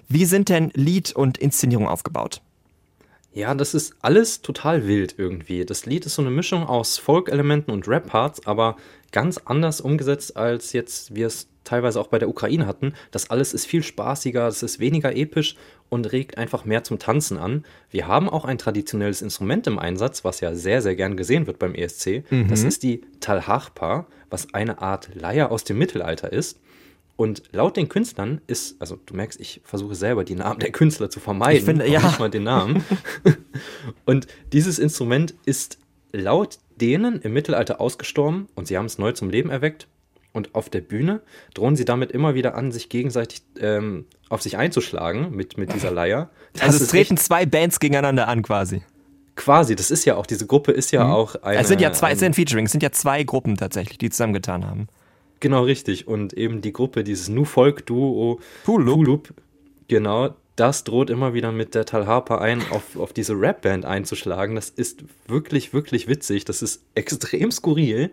[0.10, 2.41] Wie sind denn Lied und Inszenierung aufgebaut?
[3.34, 5.65] Ja, das ist alles total wild irgendwie.
[5.65, 8.78] Das Lied ist so eine Mischung aus Folk-Elementen und Rap-Parts, aber
[9.12, 12.93] ganz anders umgesetzt, als jetzt wir es teilweise auch bei der Ukraine hatten.
[13.12, 15.56] Das alles ist viel spaßiger, es ist weniger episch
[15.89, 17.63] und regt einfach mehr zum Tanzen an.
[17.89, 21.60] Wir haben auch ein traditionelles Instrument im Einsatz, was ja sehr, sehr gern gesehen wird
[21.60, 22.24] beim ESC.
[22.30, 22.50] Mhm.
[22.50, 26.60] Das ist die Talharpa, was eine Art Leier aus dem Mittelalter ist.
[27.15, 31.10] Und laut den Künstlern ist, also du merkst, ich versuche selber die Namen der Künstler
[31.10, 32.02] zu vermeiden, ich finde, ja.
[32.02, 32.84] nicht mal den Namen.
[34.06, 35.78] und dieses Instrument ist
[36.12, 39.88] laut denen im Mittelalter ausgestorben und sie haben es neu zum Leben erweckt.
[40.32, 41.21] Und auf der Bühne
[41.54, 45.91] drohen sie damit immer wieder an, sich gegenseitig ähm, auf sich einzuschlagen mit, mit dieser
[45.91, 46.32] Leier.
[46.54, 48.82] Das also es treten zwei Bands gegeneinander an quasi.
[49.36, 51.12] Quasi, das ist ja auch, diese Gruppe ist ja mhm.
[51.12, 51.60] auch eine.
[51.60, 54.65] Es sind ja zwei, es sind Featuring, es sind ja zwei Gruppen tatsächlich, die zusammengetan
[54.65, 54.88] haben.
[55.43, 56.08] Genau, richtig.
[56.08, 58.95] Und eben die Gruppe, dieses Nu Folk Duo Pulup.
[58.95, 59.34] Pulup,
[59.89, 64.56] genau, das droht immer wieder mit der Tal Harper ein, auf, auf diese Rapband einzuschlagen.
[64.56, 66.45] Das ist wirklich, wirklich witzig.
[66.45, 68.12] Das ist extrem skurril,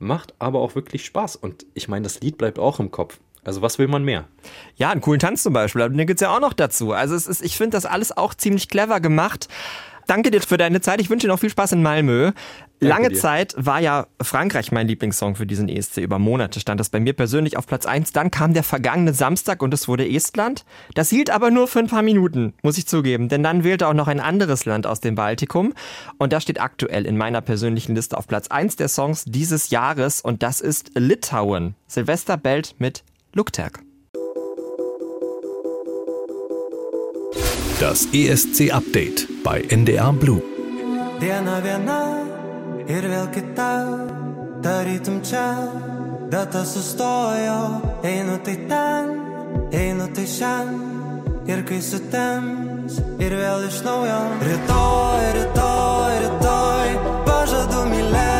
[0.00, 1.36] macht aber auch wirklich Spaß.
[1.36, 3.20] Und ich meine, das Lied bleibt auch im Kopf.
[3.44, 4.26] Also was will man mehr?
[4.74, 5.88] Ja, einen coolen Tanz zum Beispiel.
[5.88, 6.90] Den gibt es ja auch noch dazu.
[6.90, 9.46] Also es ist, ich finde das alles auch ziemlich clever gemacht.
[10.06, 11.00] Danke dir für deine Zeit.
[11.00, 12.32] Ich wünsche dir noch viel Spaß in Malmö.
[12.80, 15.98] Lange Zeit war ja Frankreich mein Lieblingssong für diesen ESC.
[15.98, 18.10] Über Monate stand das bei mir persönlich auf Platz 1.
[18.10, 20.64] Dann kam der vergangene Samstag und es wurde Estland.
[20.94, 23.28] Das hielt aber nur für ein paar Minuten, muss ich zugeben.
[23.28, 25.74] Denn dann wählte auch noch ein anderes Land aus dem Baltikum.
[26.18, 30.20] Und das steht aktuell in meiner persönlichen Liste auf Platz 1 der Songs dieses Jahres.
[30.20, 31.76] Und das ist Litauen.
[31.86, 33.84] Silvester bellt mit Lukterk.
[37.82, 40.40] Das ESC-Update bei NDR Blue.
[41.18, 41.96] Diena viena
[42.86, 43.70] ir vėl kita,
[44.62, 45.48] tarytum čia,
[46.30, 49.10] data sustojo, einu tai ten,
[49.74, 54.20] einu tai šiandien, ir kai sutems, ir vėl iš naujo.
[54.46, 58.31] Rytoj, rytoj, rytoj, pažadu mylėti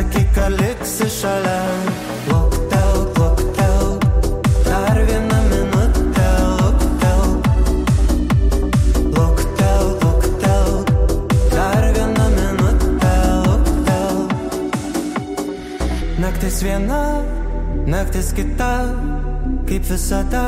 [0.00, 1.60] sakyk, ar liksi šalia.
[2.30, 3.86] Luktel, luktel,
[4.64, 6.28] dar vieną minutę,
[6.60, 7.22] luktel.
[9.16, 10.70] Luktel, luktel,
[11.56, 13.14] dar vieną minutę,
[13.46, 14.16] luktel.
[16.18, 17.04] Naktis viena,
[17.86, 18.72] naktis kita,
[19.68, 20.46] kaip visada.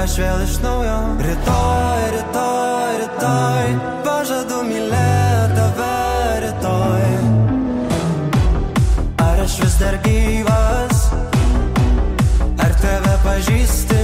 [0.00, 0.98] Aš vėl iš naujo.
[1.26, 3.66] Rytoj, rytoj, rytoj,
[4.06, 5.19] pažadu mylėti.
[9.50, 10.98] Aš vis dar gyvas,
[12.62, 13.99] ar tave pažįsti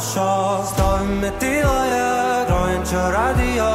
[0.00, 3.72] šio Stovime tyloje, grojančio radijo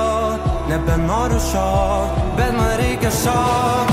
[0.69, 2.07] Nebenoriu šio,
[2.37, 3.90] bet man reikia šio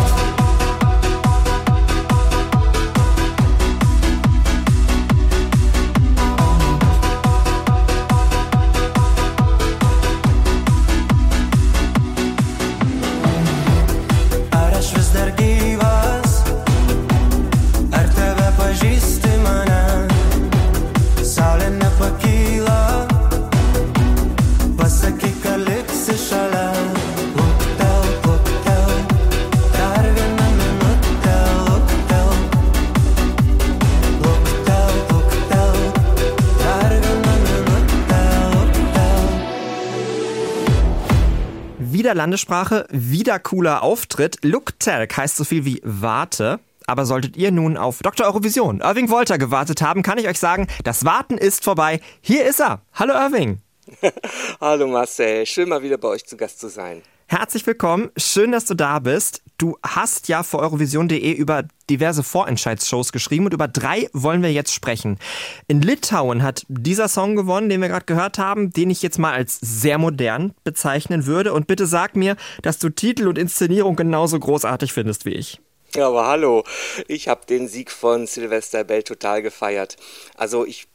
[42.09, 44.39] Wieder Landessprache, wieder cooler Auftritt.
[44.43, 46.59] Look Telk heißt so viel wie Warte.
[46.87, 48.25] Aber solltet ihr nun auf Dr.
[48.25, 52.01] Eurovision Irving Wolter gewartet haben, kann ich euch sagen, das Warten ist vorbei.
[52.23, 52.81] Hier ist er.
[52.95, 53.61] Hallo Irving.
[54.59, 57.03] Hallo Marcel, schön mal wieder bei euch zu Gast zu sein.
[57.31, 58.11] Herzlich willkommen.
[58.16, 59.43] Schön, dass du da bist.
[59.59, 64.72] Du hast ja für Eurovision.de über diverse Vorentscheidsshows geschrieben und über drei wollen wir jetzt
[64.72, 65.18] sprechen.
[65.66, 69.35] In Litauen hat dieser Song gewonnen, den wir gerade gehört haben, den ich jetzt mal
[69.35, 71.53] als sehr modern bezeichnen würde.
[71.53, 75.61] Und bitte sag mir, dass du Titel und Inszenierung genauso großartig findest wie ich.
[75.95, 76.64] Ja, aber hallo,
[77.09, 79.97] ich habe den Sieg von Sylvester Bell total gefeiert.
[80.35, 80.89] Also ich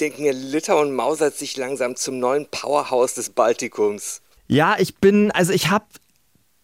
[0.00, 4.22] denke mir, Litauen mausert sich langsam zum neuen Powerhouse des Baltikums.
[4.46, 5.86] Ja, ich bin, also ich habe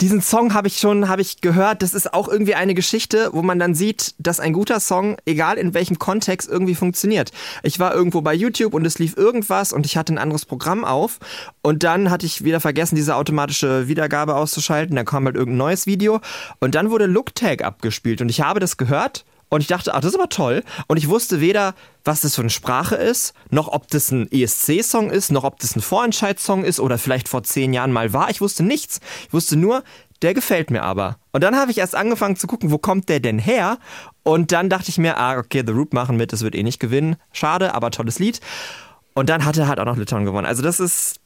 [0.03, 1.81] diesen Song habe ich schon, habe ich gehört.
[1.81, 5.59] Das ist auch irgendwie eine Geschichte, wo man dann sieht, dass ein guter Song, egal
[5.59, 7.31] in welchem Kontext, irgendwie funktioniert.
[7.63, 10.85] Ich war irgendwo bei YouTube und es lief irgendwas und ich hatte ein anderes Programm
[10.85, 11.21] auf
[11.63, 14.97] und dann hatte ich wieder vergessen, diese automatische Wiedergabe auszuschalten.
[14.97, 16.21] Dann kam halt irgendein neues Video
[16.59, 20.01] und dann wurde Look Tag abgespielt und ich habe das gehört und ich dachte, ach,
[20.01, 20.65] das ist aber toll.
[20.87, 21.75] Und ich wusste weder,
[22.05, 25.77] was das für eine Sprache ist, noch ob das ein ESC-Song ist, noch ob das
[25.77, 28.31] ein Vorentscheidssong ist oder vielleicht vor zehn Jahren mal war.
[28.31, 29.01] Ich wusste nichts.
[29.27, 29.85] Ich wusste nur,
[30.23, 31.19] der gefällt mir aber.
[31.33, 33.77] Und dann habe ich erst angefangen zu gucken, wo kommt der denn her?
[34.23, 36.81] Und dann dachte ich mir, ah, okay, The Roop machen mit, das wird eh nicht
[36.81, 37.17] gewinnen.
[37.33, 38.41] Schade, aber tolles Lied.
[39.13, 40.47] Und dann hat er halt auch noch Litauen gewonnen.
[40.47, 41.21] Also das ist,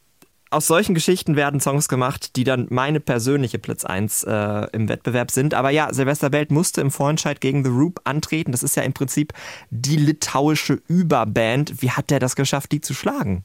[0.57, 5.30] aus solchen Geschichten werden Songs gemacht, die dann meine persönliche Platz 1 äh, im Wettbewerb
[5.30, 5.52] sind.
[5.52, 8.52] Aber ja, Silvester Belt musste im Vorentscheid gegen The Roop antreten.
[8.52, 9.34] Das ist ja im Prinzip
[9.70, 11.82] die litauische Überband.
[11.82, 13.44] Wie hat der das geschafft, die zu schlagen?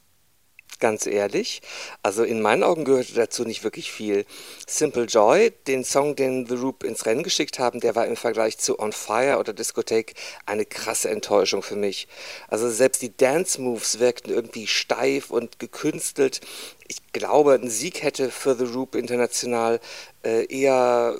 [0.80, 1.62] Ganz ehrlich,
[2.02, 4.24] also in meinen Augen gehörte dazu nicht wirklich viel.
[4.66, 8.58] Simple Joy, den Song, den The Roop ins Rennen geschickt haben, der war im Vergleich
[8.58, 10.14] zu On Fire oder Discotheque
[10.44, 12.08] eine krasse Enttäuschung für mich.
[12.48, 16.40] Also selbst die Dance Moves wirkten irgendwie steif und gekünstelt.
[16.88, 19.80] Ich glaube, ein Sieg hätte für The Roop international
[20.24, 21.14] äh, eher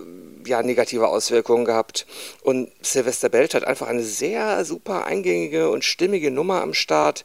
[0.46, 2.06] ja, negative Auswirkungen gehabt.
[2.42, 7.24] Und Sylvester Belt hat einfach eine sehr super eingängige und stimmige Nummer am Start.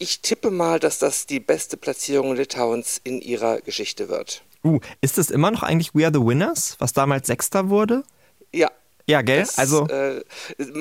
[0.00, 4.44] Ich tippe mal, dass das die beste Platzierung Litauens in ihrer Geschichte wird.
[4.62, 8.04] Uh, ist es immer noch eigentlich We Are the Winners, was damals Sechster wurde?
[8.52, 8.70] Ja.
[9.08, 9.40] Ja, gell?
[9.40, 10.22] Das, also äh,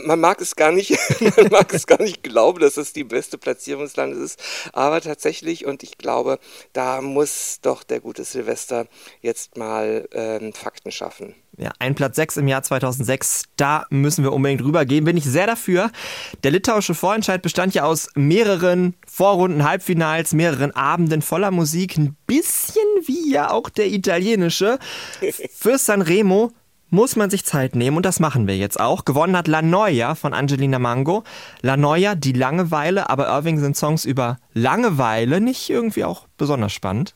[0.05, 0.91] man mag es gar nicht,
[1.37, 4.99] man mag es gar nicht glauben, dass es die beste Platzierung des Landes ist, aber
[4.99, 6.37] tatsächlich und ich glaube,
[6.73, 8.87] da muss doch der gute Silvester
[9.21, 11.35] jetzt mal ähm, Fakten schaffen.
[11.57, 15.05] Ja, ein Platz 6 im Jahr 2006, da müssen wir unbedingt rübergehen.
[15.05, 15.89] Bin ich sehr dafür.
[16.43, 21.97] Der litauische Vorentscheid bestand ja aus mehreren Vorrunden, Halbfinals, mehreren Abenden voller Musik.
[21.97, 24.77] Ein bisschen wie ja auch der italienische.
[25.55, 26.51] Für Sanremo
[26.89, 29.05] muss man sich Zeit nehmen und das machen wir jetzt auch.
[29.05, 31.23] Gewonnen hat La Noia von Angelina Mango.
[31.61, 37.15] La Noia, die Langeweile, aber Irving sind Songs über Langeweile nicht irgendwie auch besonders spannend.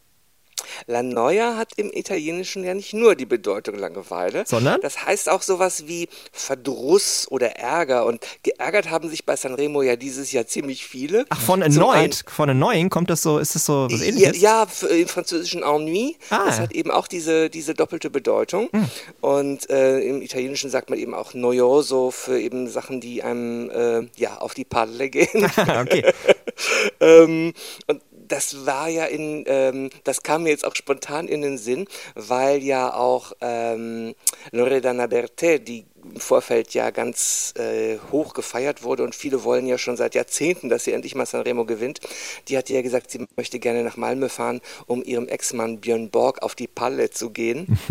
[0.87, 4.79] La Noia hat im Italienischen ja nicht nur die Bedeutung Langeweile, Sondern?
[4.81, 8.05] das heißt auch sowas wie Verdruss oder Ärger.
[8.05, 11.25] Und geärgert haben sich bei Sanremo ja dieses Jahr ziemlich viele.
[11.29, 14.41] Ach, von erneut, von annoying kommt das so, ist das so was Ja, ähnliches?
[14.41, 16.17] ja, f- im französischen Ennui.
[16.29, 16.45] Ah.
[16.45, 18.69] Das hat eben auch diese, diese doppelte Bedeutung.
[18.71, 18.85] Hm.
[19.21, 24.07] Und äh, im Italienischen sagt man eben auch noioso für eben Sachen, die einem äh,
[24.17, 25.49] ja, auf die Palle gehen.
[25.79, 26.11] okay.
[26.99, 27.53] ähm,
[27.87, 28.01] und
[28.31, 32.63] das war ja in, ähm, das kam mir jetzt auch spontan in den Sinn, weil
[32.63, 34.15] ja auch ähm,
[34.51, 39.77] Loredana Bertè, die im Vorfeld ja ganz äh, hoch gefeiert wurde und viele wollen ja
[39.77, 41.99] schon seit Jahrzehnten, dass sie endlich mal Sanremo gewinnt.
[42.47, 46.41] Die hat ja gesagt, sie möchte gerne nach Malmö fahren, um ihrem Ex-Mann Björn Borg
[46.41, 47.77] auf die Palle zu gehen.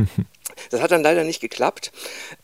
[0.71, 1.93] Das hat dann leider nicht geklappt.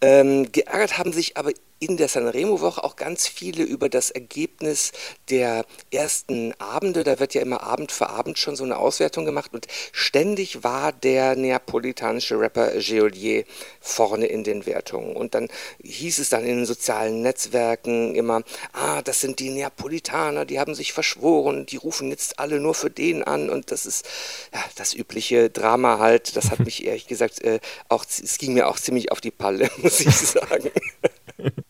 [0.01, 4.93] Ähm, geärgert haben sich aber in der Sanremo-Woche auch ganz viele über das Ergebnis
[5.29, 7.05] der ersten Abende.
[7.05, 10.93] Da wird ja immer Abend für Abend schon so eine Auswertung gemacht und ständig war
[10.93, 13.45] der neapolitanische Rapper Geolier
[13.81, 15.15] vorne in den Wertungen.
[15.17, 15.49] Und dann
[15.83, 20.75] hieß es dann in den sozialen Netzwerken immer, ah, das sind die Neapolitaner, die haben
[20.75, 24.07] sich verschworen, die rufen jetzt alle nur für den an und das ist
[24.55, 26.37] ja, das übliche Drama halt.
[26.37, 29.71] Das hat mich ehrlich gesagt äh, auch, es ging mir auch ziemlich auf die Palle,
[29.79, 30.71] muss ich sagen.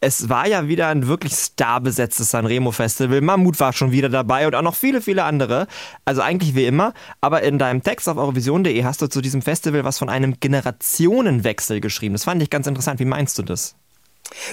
[0.07, 3.23] Es war ja wieder ein wirklich starbesetztes Sanremo-Festival.
[3.23, 5.67] Mammut war schon wieder dabei und auch noch viele, viele andere.
[6.05, 6.95] Also eigentlich wie immer.
[7.21, 11.81] Aber in deinem Text auf eurovision.de hast du zu diesem Festival was von einem Generationenwechsel
[11.81, 12.15] geschrieben.
[12.15, 13.01] Das fand ich ganz interessant.
[13.01, 13.75] Wie meinst du das?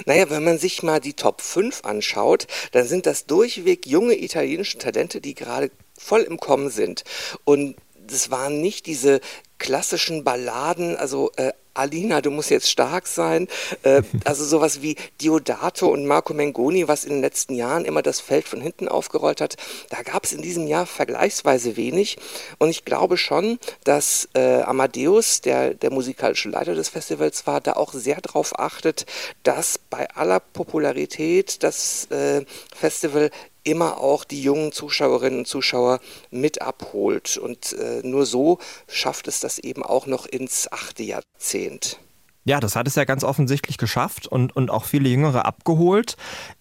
[0.06, 4.78] Naja, wenn man sich mal die Top 5 anschaut, dann sind das durchweg junge italienische
[4.78, 7.04] Talente, die gerade voll im Kommen sind.
[7.44, 9.20] Und das waren nicht diese
[9.58, 13.48] klassischen Balladen, also äh, Alina, du musst jetzt stark sein.
[13.82, 18.20] Äh, also sowas wie Diodato und Marco Mengoni, was in den letzten Jahren immer das
[18.20, 19.56] Feld von hinten aufgerollt hat,
[19.90, 22.16] da gab es in diesem Jahr vergleichsweise wenig.
[22.58, 27.74] Und ich glaube schon, dass äh, Amadeus, der der musikalische Leiter des Festivals war, da
[27.74, 29.06] auch sehr darauf achtet,
[29.42, 32.44] dass bei aller Popularität das äh,
[32.74, 33.30] Festival
[33.64, 36.00] immer auch die jungen Zuschauerinnen und Zuschauer
[36.30, 37.36] mit abholt.
[37.36, 41.98] Und äh, nur so schafft es das eben auch noch ins achte Jahrzehnt.
[42.46, 46.16] Ja, das hat es ja ganz offensichtlich geschafft und, und auch viele Jüngere abgeholt.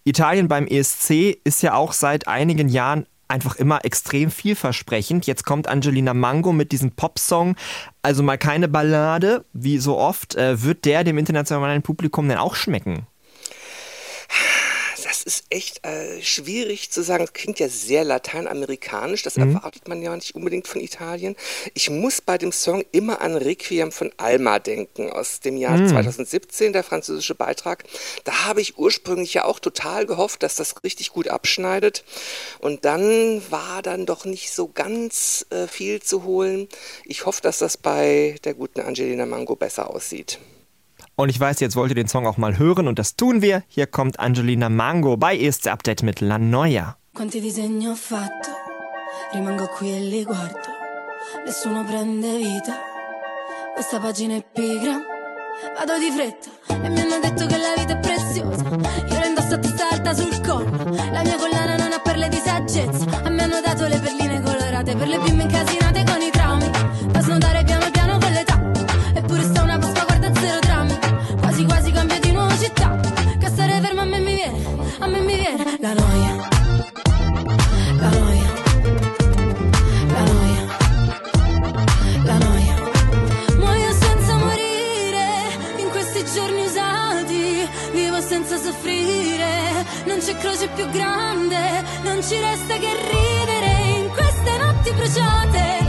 [0.06, 5.28] Italien beim ESC ist ja auch seit einigen Jahren einfach immer extrem vielversprechend.
[5.28, 7.56] Jetzt kommt Angelina Mango mit diesem Popsong,
[8.01, 10.36] also mal keine Ballade, wie so oft.
[10.36, 13.08] Äh, wird der dem internationalen Publikum denn auch schmecken?
[15.24, 17.24] Das ist echt äh, schwierig zu sagen.
[17.24, 19.24] Es klingt ja sehr lateinamerikanisch.
[19.24, 21.36] Das erwartet man ja nicht unbedingt von Italien.
[21.74, 26.74] Ich muss bei dem Song immer an Requiem von Alma denken aus dem Jahr 2017,
[26.74, 27.86] der französische Beitrag.
[28.26, 32.03] Da habe ich ursprünglich ja auch total gehofft, dass das richtig gut abschneidet.
[32.59, 36.67] Und dann war dann doch nicht so ganz äh, viel zu holen.
[37.05, 40.39] Ich hoffe, dass das bei der guten Angelina Mango besser aussieht.
[41.16, 43.64] Und ich weiß, jetzt wollt ihr den Song auch mal hören und das tun wir.
[43.68, 46.97] Hier kommt Angelina Mango bei ESC Update mit La Noia.
[47.14, 48.49] Quanti disegni ho fatto,
[49.34, 50.70] rimango qui e li guardo,
[51.45, 52.74] nessuno prende vita,
[53.76, 54.99] questa pagina è pigra,
[55.78, 56.49] vado di fretta
[56.84, 60.14] e mi hanno detto che la vita è preziosa, io la indosso a testa alta
[60.16, 63.99] sul collo, la mia collana non ha perle di saggezza, a me hanno dato le
[63.99, 65.83] perline colorate per le bimbe incasinate con
[90.44, 91.84] croce più grande.
[92.04, 95.83] Non ci resta che ridere in queste notti bruciate.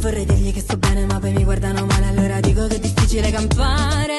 [0.00, 3.30] Vorrei dirgli che sto bene, ma poi mi guardano male, allora dico che è difficile
[3.30, 4.09] campare.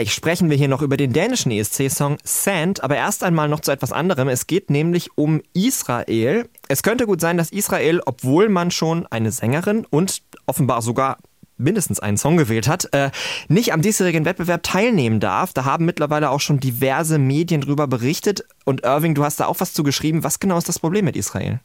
[0.00, 3.70] Gleich sprechen wir hier noch über den dänischen ESC-Song Sand, aber erst einmal noch zu
[3.70, 4.28] etwas anderem.
[4.28, 6.48] Es geht nämlich um Israel.
[6.68, 11.18] Es könnte gut sein, dass Israel, obwohl man schon eine Sängerin und offenbar sogar
[11.58, 13.10] mindestens einen Song gewählt hat, äh,
[13.48, 15.52] nicht am diesjährigen Wettbewerb teilnehmen darf.
[15.52, 18.46] Da haben mittlerweile auch schon diverse Medien drüber berichtet.
[18.64, 20.24] Und Irving, du hast da auch was zu geschrieben.
[20.24, 21.60] Was genau ist das Problem mit Israel?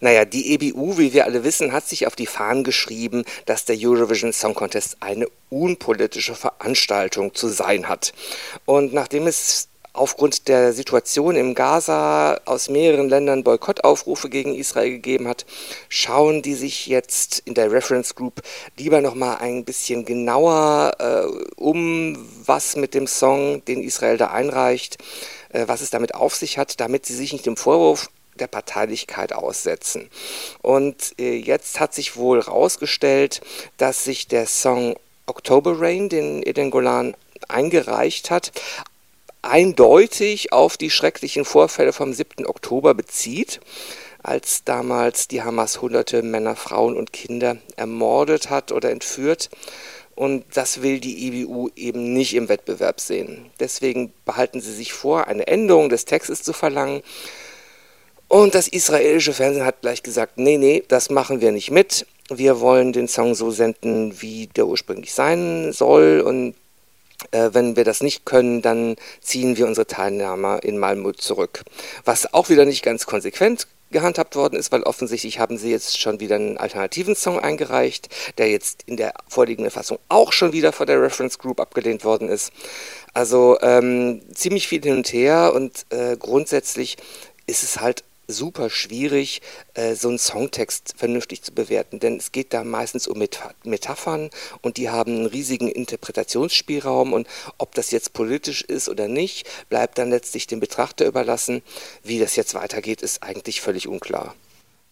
[0.00, 3.76] Naja, die EBU, wie wir alle wissen, hat sich auf die Fahnen geschrieben, dass der
[3.78, 8.12] Eurovision Song Contest eine unpolitische Veranstaltung zu sein hat.
[8.64, 15.28] Und nachdem es aufgrund der Situation im Gaza aus mehreren Ländern Boykottaufrufe gegen Israel gegeben
[15.28, 15.46] hat,
[15.88, 18.42] schauen die sich jetzt in der Reference Group
[18.76, 24.32] lieber noch mal ein bisschen genauer äh, um, was mit dem Song, den Israel da
[24.32, 24.98] einreicht,
[25.50, 29.32] äh, was es damit auf sich hat, damit sie sich nicht dem Vorwurf der Parteilichkeit
[29.32, 30.10] aussetzen.
[30.62, 33.40] Und äh, jetzt hat sich wohl herausgestellt,
[33.76, 37.14] dass sich der Song October Rain, den Eden Golan
[37.48, 38.52] eingereicht hat,
[39.42, 42.46] eindeutig auf die schrecklichen Vorfälle vom 7.
[42.46, 43.60] Oktober bezieht,
[44.22, 49.50] als damals die Hamas hunderte Männer, Frauen und Kinder ermordet hat oder entführt.
[50.14, 53.50] Und das will die EBU eben nicht im Wettbewerb sehen.
[53.58, 57.02] Deswegen behalten sie sich vor, eine Änderung des Textes zu verlangen.
[58.34, 62.04] Und das israelische Fernsehen hat gleich gesagt, nee, nee, das machen wir nicht mit.
[62.28, 66.20] Wir wollen den Song so senden, wie der ursprünglich sein soll.
[66.20, 66.56] Und
[67.30, 71.62] äh, wenn wir das nicht können, dann ziehen wir unsere Teilnahme in Malmö zurück.
[72.04, 76.18] Was auch wieder nicht ganz konsequent gehandhabt worden ist, weil offensichtlich haben sie jetzt schon
[76.18, 78.08] wieder einen alternativen Song eingereicht,
[78.38, 82.28] der jetzt in der vorliegenden Fassung auch schon wieder von der Reference Group abgelehnt worden
[82.28, 82.50] ist.
[83.12, 86.96] Also ähm, ziemlich viel hin und her und äh, grundsätzlich
[87.46, 89.42] ist es halt super schwierig,
[89.74, 94.30] äh, so einen Songtext vernünftig zu bewerten, denn es geht da meistens um Metaph Metaphern
[94.62, 97.26] und die haben einen riesigen Interpretationsspielraum und
[97.58, 101.62] ob das jetzt politisch ist oder nicht, bleibt dann letztlich dem Betrachter überlassen.
[102.02, 104.34] Wie das jetzt weitergeht, ist eigentlich völlig unklar.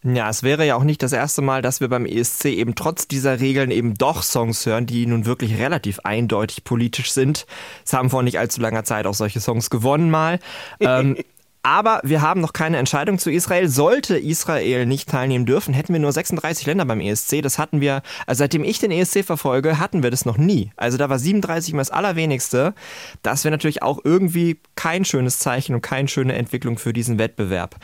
[0.04, 3.06] Ja, es wäre ja auch nicht das erste Mal, dass wir beim ESC eben trotz
[3.06, 7.46] dieser Regeln eben doch Songs hören, die nun wirklich relativ eindeutig politisch sind.
[7.84, 10.40] Es haben vor nicht allzu langer Zeit auch solche Songs gewonnen mal.
[10.80, 11.16] ähm,
[11.62, 13.68] aber wir haben noch keine Entscheidung zu Israel.
[13.68, 17.40] Sollte Israel nicht teilnehmen dürfen, hätten wir nur 36 Länder beim ESC.
[17.42, 20.72] Das hatten wir, also seitdem ich den ESC verfolge, hatten wir das noch nie.
[20.76, 22.74] Also da war 37 immer das Allerwenigste.
[23.22, 27.76] Das wäre natürlich auch irgendwie kein schönes Zeichen und keine schöne Entwicklung für diesen Wettbewerb.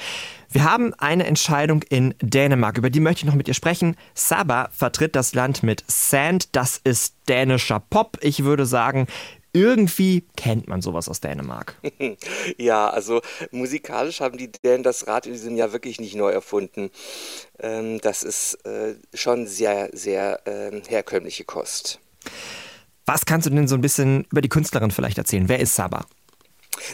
[0.51, 3.97] Wir haben eine Entscheidung in Dänemark, über die möchte ich noch mit dir sprechen.
[4.15, 8.17] Saba vertritt das Land mit Sand, das ist dänischer Pop.
[8.23, 9.07] Ich würde sagen,
[9.53, 11.75] irgendwie kennt man sowas aus Dänemark.
[12.57, 13.21] Ja, also
[13.51, 16.91] musikalisch haben die Dänen das Rad in diesem Jahr wirklich nicht neu erfunden.
[17.59, 22.01] Ähm, das ist äh, schon sehr, sehr ähm, herkömmliche Kost.
[23.07, 25.49] Was kannst du denn so ein bisschen über die Künstlerin vielleicht erzählen?
[25.49, 26.07] Wer ist Saba?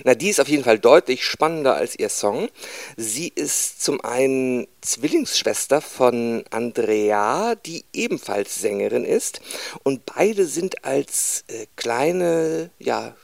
[0.05, 2.49] Na, die ist auf jeden Fall deutlich spannender als ihr Song.
[2.97, 9.41] Sie ist zum einen Zwillingsschwester von Andrea, die ebenfalls Sängerin ist.
[9.83, 13.15] Und beide sind als äh, kleine, ja,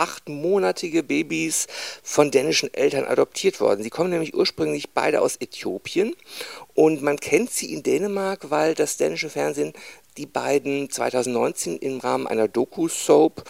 [0.00, 1.66] achtmonatige Babys
[2.02, 3.82] von dänischen Eltern adoptiert worden.
[3.82, 6.16] Sie kommen nämlich ursprünglich beide aus Äthiopien
[6.74, 9.74] und man kennt sie in Dänemark, weil das dänische Fernsehen
[10.16, 13.44] die beiden 2019 im Rahmen einer Doku-Soap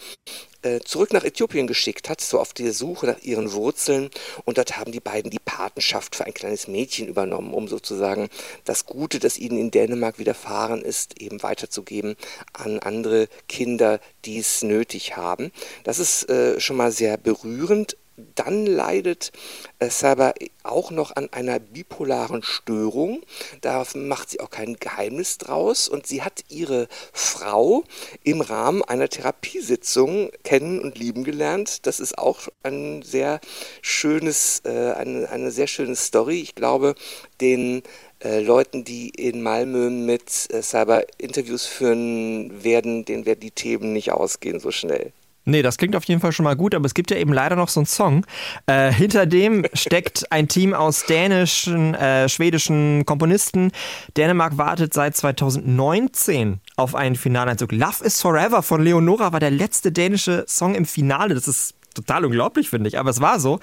[0.63, 4.11] äh, zurück nach Äthiopien geschickt hat, so auf die Suche nach ihren Wurzeln.
[4.45, 8.29] Und dort haben die beiden die Patenschaft für ein kleines Mädchen übernommen, um sozusagen
[8.65, 12.17] das Gute, das ihnen in Dänemark widerfahren ist, eben weiterzugeben
[12.53, 15.51] an andere Kinder, die es nötig haben.
[15.85, 17.97] Das ist äh, schon mal sehr berührend
[18.35, 19.33] dann leidet
[19.81, 23.23] Saba auch noch an einer bipolaren Störung.
[23.61, 25.89] Da macht sie auch kein Geheimnis draus.
[25.89, 27.85] Und sie hat ihre Frau
[28.23, 31.87] im Rahmen einer Therapiesitzung kennen und lieben gelernt.
[31.87, 33.41] Das ist auch ein sehr
[33.83, 36.41] schönes, äh, eine, eine sehr schöne Story.
[36.41, 36.95] Ich glaube,
[37.41, 37.83] den
[38.23, 43.93] äh, Leuten, die in Malmö mit äh, Cyber Interviews führen werden, denen werden die Themen
[43.93, 45.13] nicht ausgehen so schnell.
[45.45, 47.57] Nee, das klingt auf jeden Fall schon mal gut, aber es gibt ja eben leider
[47.57, 48.27] noch so einen Song.
[48.67, 53.73] Äh, hinter dem steckt ein Team aus dänischen, äh, schwedischen Komponisten.
[54.17, 57.73] Dänemark wartet seit 2019 auf einen Finaleinzug.
[57.73, 61.35] Love is Forever von Leonora war der letzte dänische Song im Finale.
[61.35, 63.61] Das ist total unglaublich, finde ich, aber es war so.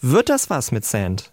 [0.00, 1.30] Wird das was mit Sand?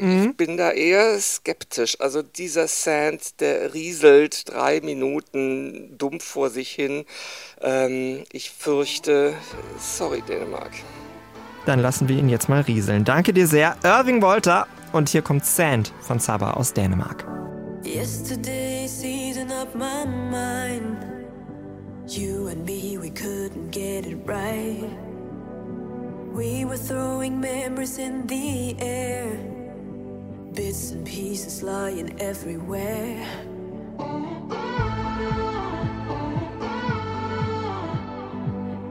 [0.00, 2.00] Ich bin da eher skeptisch.
[2.00, 7.04] Also dieser Sand, der rieselt drei Minuten dumpf vor sich hin.
[7.60, 9.34] Ähm, ich fürchte,
[9.78, 10.72] sorry Dänemark.
[11.66, 13.04] Dann lassen wir ihn jetzt mal rieseln.
[13.04, 14.66] Danke dir sehr, Irving Wolter.
[14.92, 17.26] Und hier kommt Sand von Saba aus Dänemark.
[17.84, 20.96] Yesterday season up my mind.
[22.06, 24.88] You and me, we couldn't get it right.
[26.32, 29.26] We were throwing memories in the air,
[30.58, 33.24] bits and pieces lying everywhere.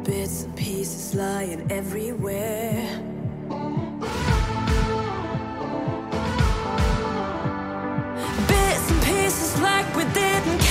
[0.06, 2.88] Bits and pieces lying everywhere.
[8.48, 10.67] Bits and pieces like we didn't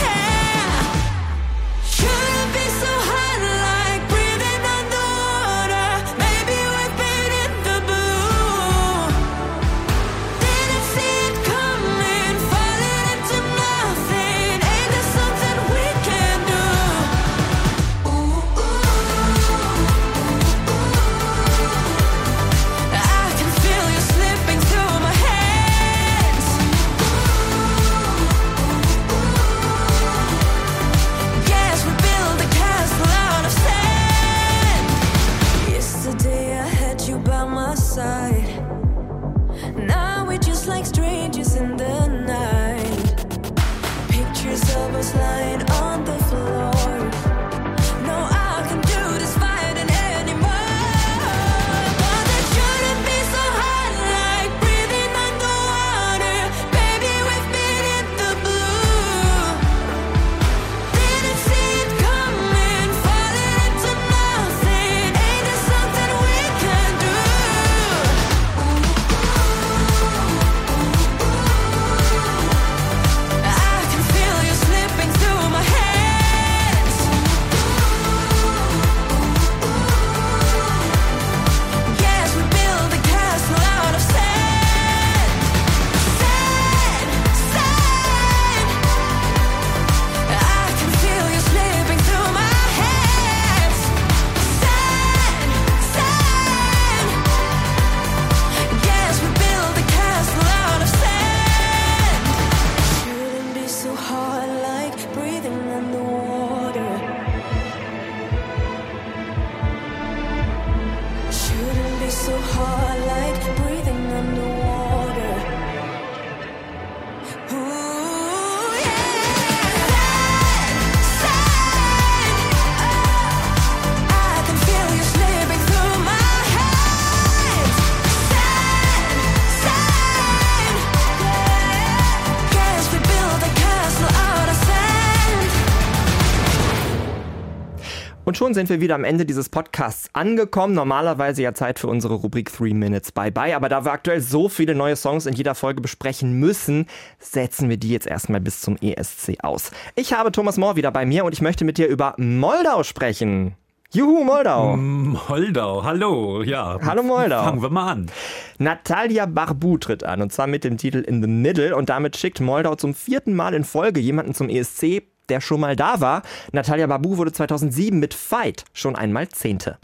[138.47, 140.73] schon sind wir wieder am Ende dieses Podcasts angekommen.
[140.73, 143.57] Normalerweise ja Zeit für unsere Rubrik 3 Minutes Bye Bye.
[143.57, 146.87] Aber da wir aktuell so viele neue Songs in jeder Folge besprechen müssen,
[147.19, 149.73] setzen wir die jetzt erstmal bis zum ESC aus.
[149.97, 153.57] Ich habe Thomas Mohr wieder bei mir und ich möchte mit dir über Moldau sprechen.
[153.91, 154.77] Juhu, Moldau.
[154.77, 156.79] Moldau, hallo, ja.
[156.85, 157.43] Hallo, Moldau.
[157.43, 158.11] Fangen wir mal an.
[158.59, 162.41] Natalia Barbu tritt an und zwar mit dem Titel In the Middle und damit schickt
[162.41, 166.23] Moldau zum vierten Mal in Folge jemanden zum ESC, der schon mal da war.
[166.53, 169.79] Natalia Barbu wurde 2007 mit Fight schon einmal Zehnte.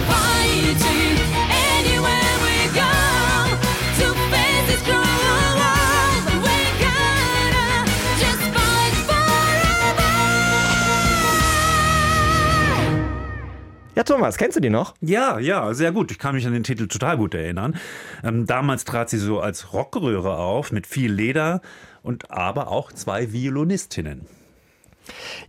[13.94, 14.94] Ja, Thomas, kennst du die noch?
[15.02, 16.10] Ja, ja, sehr gut.
[16.10, 17.76] Ich kann mich an den Titel total gut erinnern.
[18.24, 21.60] Ähm, damals trat sie so als Rockröhre auf mit viel Leder
[22.02, 24.26] und aber auch zwei Violonistinnen.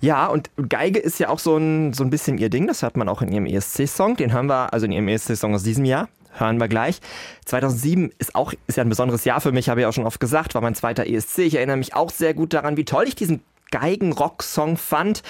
[0.01, 2.67] Ja, und Geige ist ja auch so ein, so ein bisschen ihr Ding.
[2.67, 4.15] Das hört man auch in ihrem ESC-Song.
[4.15, 6.09] Den hören wir, also in ihrem ESC-Song aus diesem Jahr.
[6.35, 6.99] Hören wir gleich.
[7.45, 10.19] 2007 ist auch, ist ja ein besonderes Jahr für mich, habe ich auch schon oft
[10.19, 11.39] gesagt, war mein zweiter ESC.
[11.39, 13.41] Ich erinnere mich auch sehr gut daran, wie toll ich diesen
[13.71, 15.23] Geigen-Rock-Song fand.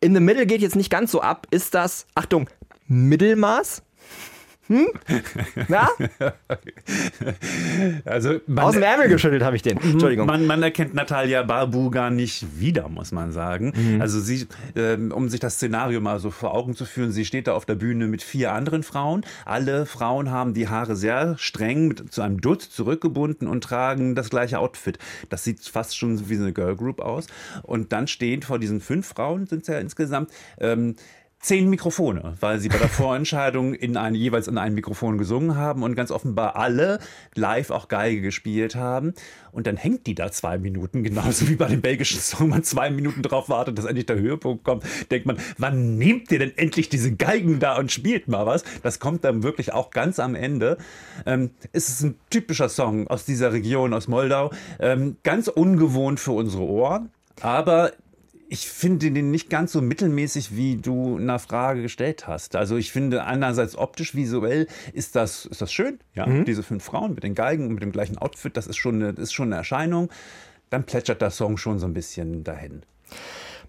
[0.00, 1.46] In the Middle geht jetzt nicht ganz so ab.
[1.50, 2.48] Ist das, Achtung,
[2.88, 3.83] Mittelmaß?
[4.68, 4.86] Hm?
[5.68, 5.88] Na?
[8.04, 9.78] Also man, Aus dem Ärmel geschüttelt habe ich den.
[9.78, 10.26] Entschuldigung.
[10.26, 13.72] Man, man erkennt Natalia Barbu gar nicht wieder, muss man sagen.
[13.74, 14.00] Mhm.
[14.00, 14.46] Also sie,
[14.76, 17.64] ähm, um sich das Szenario mal so vor Augen zu führen, sie steht da auf
[17.64, 19.24] der Bühne mit vier anderen Frauen.
[19.44, 24.30] Alle Frauen haben die Haare sehr streng mit, zu einem Dutt zurückgebunden und tragen das
[24.30, 24.98] gleiche Outfit.
[25.28, 27.26] Das sieht fast schon wie eine Girl Group aus.
[27.62, 30.96] Und dann stehen vor diesen fünf Frauen, sind es ja insgesamt, ähm,
[31.44, 35.82] zehn Mikrofone, weil sie bei der Vorentscheidung in ein, jeweils in einem Mikrofon gesungen haben
[35.82, 37.00] und ganz offenbar alle
[37.34, 39.12] live auch Geige gespielt haben.
[39.52, 42.88] Und dann hängt die da zwei Minuten, genauso wie bei dem belgischen Song, man zwei
[42.88, 44.84] Minuten drauf wartet, dass endlich der Höhepunkt kommt.
[45.10, 48.64] Denkt man, wann nehmt ihr denn endlich diese Geigen da und spielt mal was?
[48.82, 50.78] Das kommt dann wirklich auch ganz am Ende.
[51.26, 54.50] Ähm, es ist ein typischer Song aus dieser Region, aus Moldau.
[54.80, 57.10] Ähm, ganz ungewohnt für unsere Ohren.
[57.40, 57.92] Aber
[58.48, 62.56] ich finde den nicht ganz so mittelmäßig, wie du in der Frage gestellt hast.
[62.56, 65.98] Also ich finde einerseits optisch, visuell ist das, ist das schön.
[66.14, 69.02] Ja, diese fünf Frauen mit den Geigen und mit dem gleichen Outfit, das ist schon
[69.02, 70.10] eine, ist schon eine Erscheinung.
[70.70, 72.82] Dann plätschert der Song schon so ein bisschen dahin.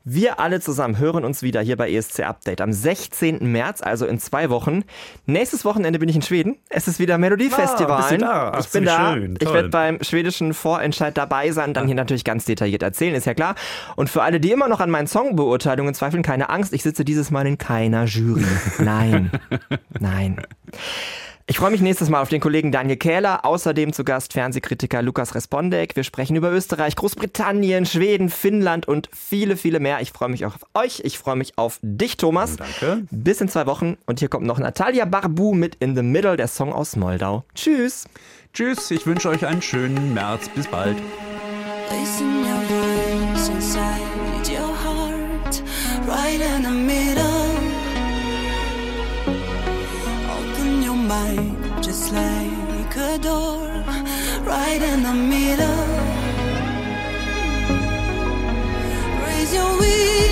[0.07, 3.51] Wir alle zusammen hören uns wieder hier bei ESC Update am 16.
[3.51, 4.83] März, also in zwei Wochen.
[5.25, 6.57] Nächstes Wochenende bin ich in Schweden.
[6.69, 8.23] Es ist wieder Melodiefestival.
[8.23, 8.51] Ah?
[8.53, 9.13] Ach ich bin da.
[9.13, 9.35] schön.
[9.41, 13.33] Ich werde beim schwedischen Vorentscheid dabei sein, dann hier natürlich ganz detailliert erzählen, ist ja
[13.33, 13.55] klar.
[13.95, 17.31] Und für alle, die immer noch an meinen Songbeurteilungen zweifeln, keine Angst, ich sitze dieses
[17.31, 18.45] Mal in keiner Jury.
[18.77, 19.31] Nein.
[19.99, 20.39] Nein.
[21.47, 25.35] Ich freue mich nächstes Mal auf den Kollegen Daniel Kähler, außerdem zu Gast Fernsehkritiker Lukas
[25.35, 25.95] Respondek.
[25.95, 30.01] Wir sprechen über Österreich, Großbritannien, Schweden, Finnland und viele, viele mehr.
[30.01, 31.01] Ich freue mich auch auf euch.
[31.03, 32.55] Ich freue mich auf dich, Thomas.
[32.55, 33.03] Danke.
[33.11, 33.95] Bis in zwei Wochen.
[34.07, 37.43] Und hier kommt noch Natalia Barbu mit In the Middle, der Song aus Moldau.
[37.53, 38.05] Tschüss.
[38.51, 40.49] Tschüss, ich wünsche euch einen schönen März.
[40.49, 40.97] Bis bald.
[51.15, 53.67] right, just like a door,
[54.51, 55.81] right in the middle.
[59.23, 60.24] Raise your wheel.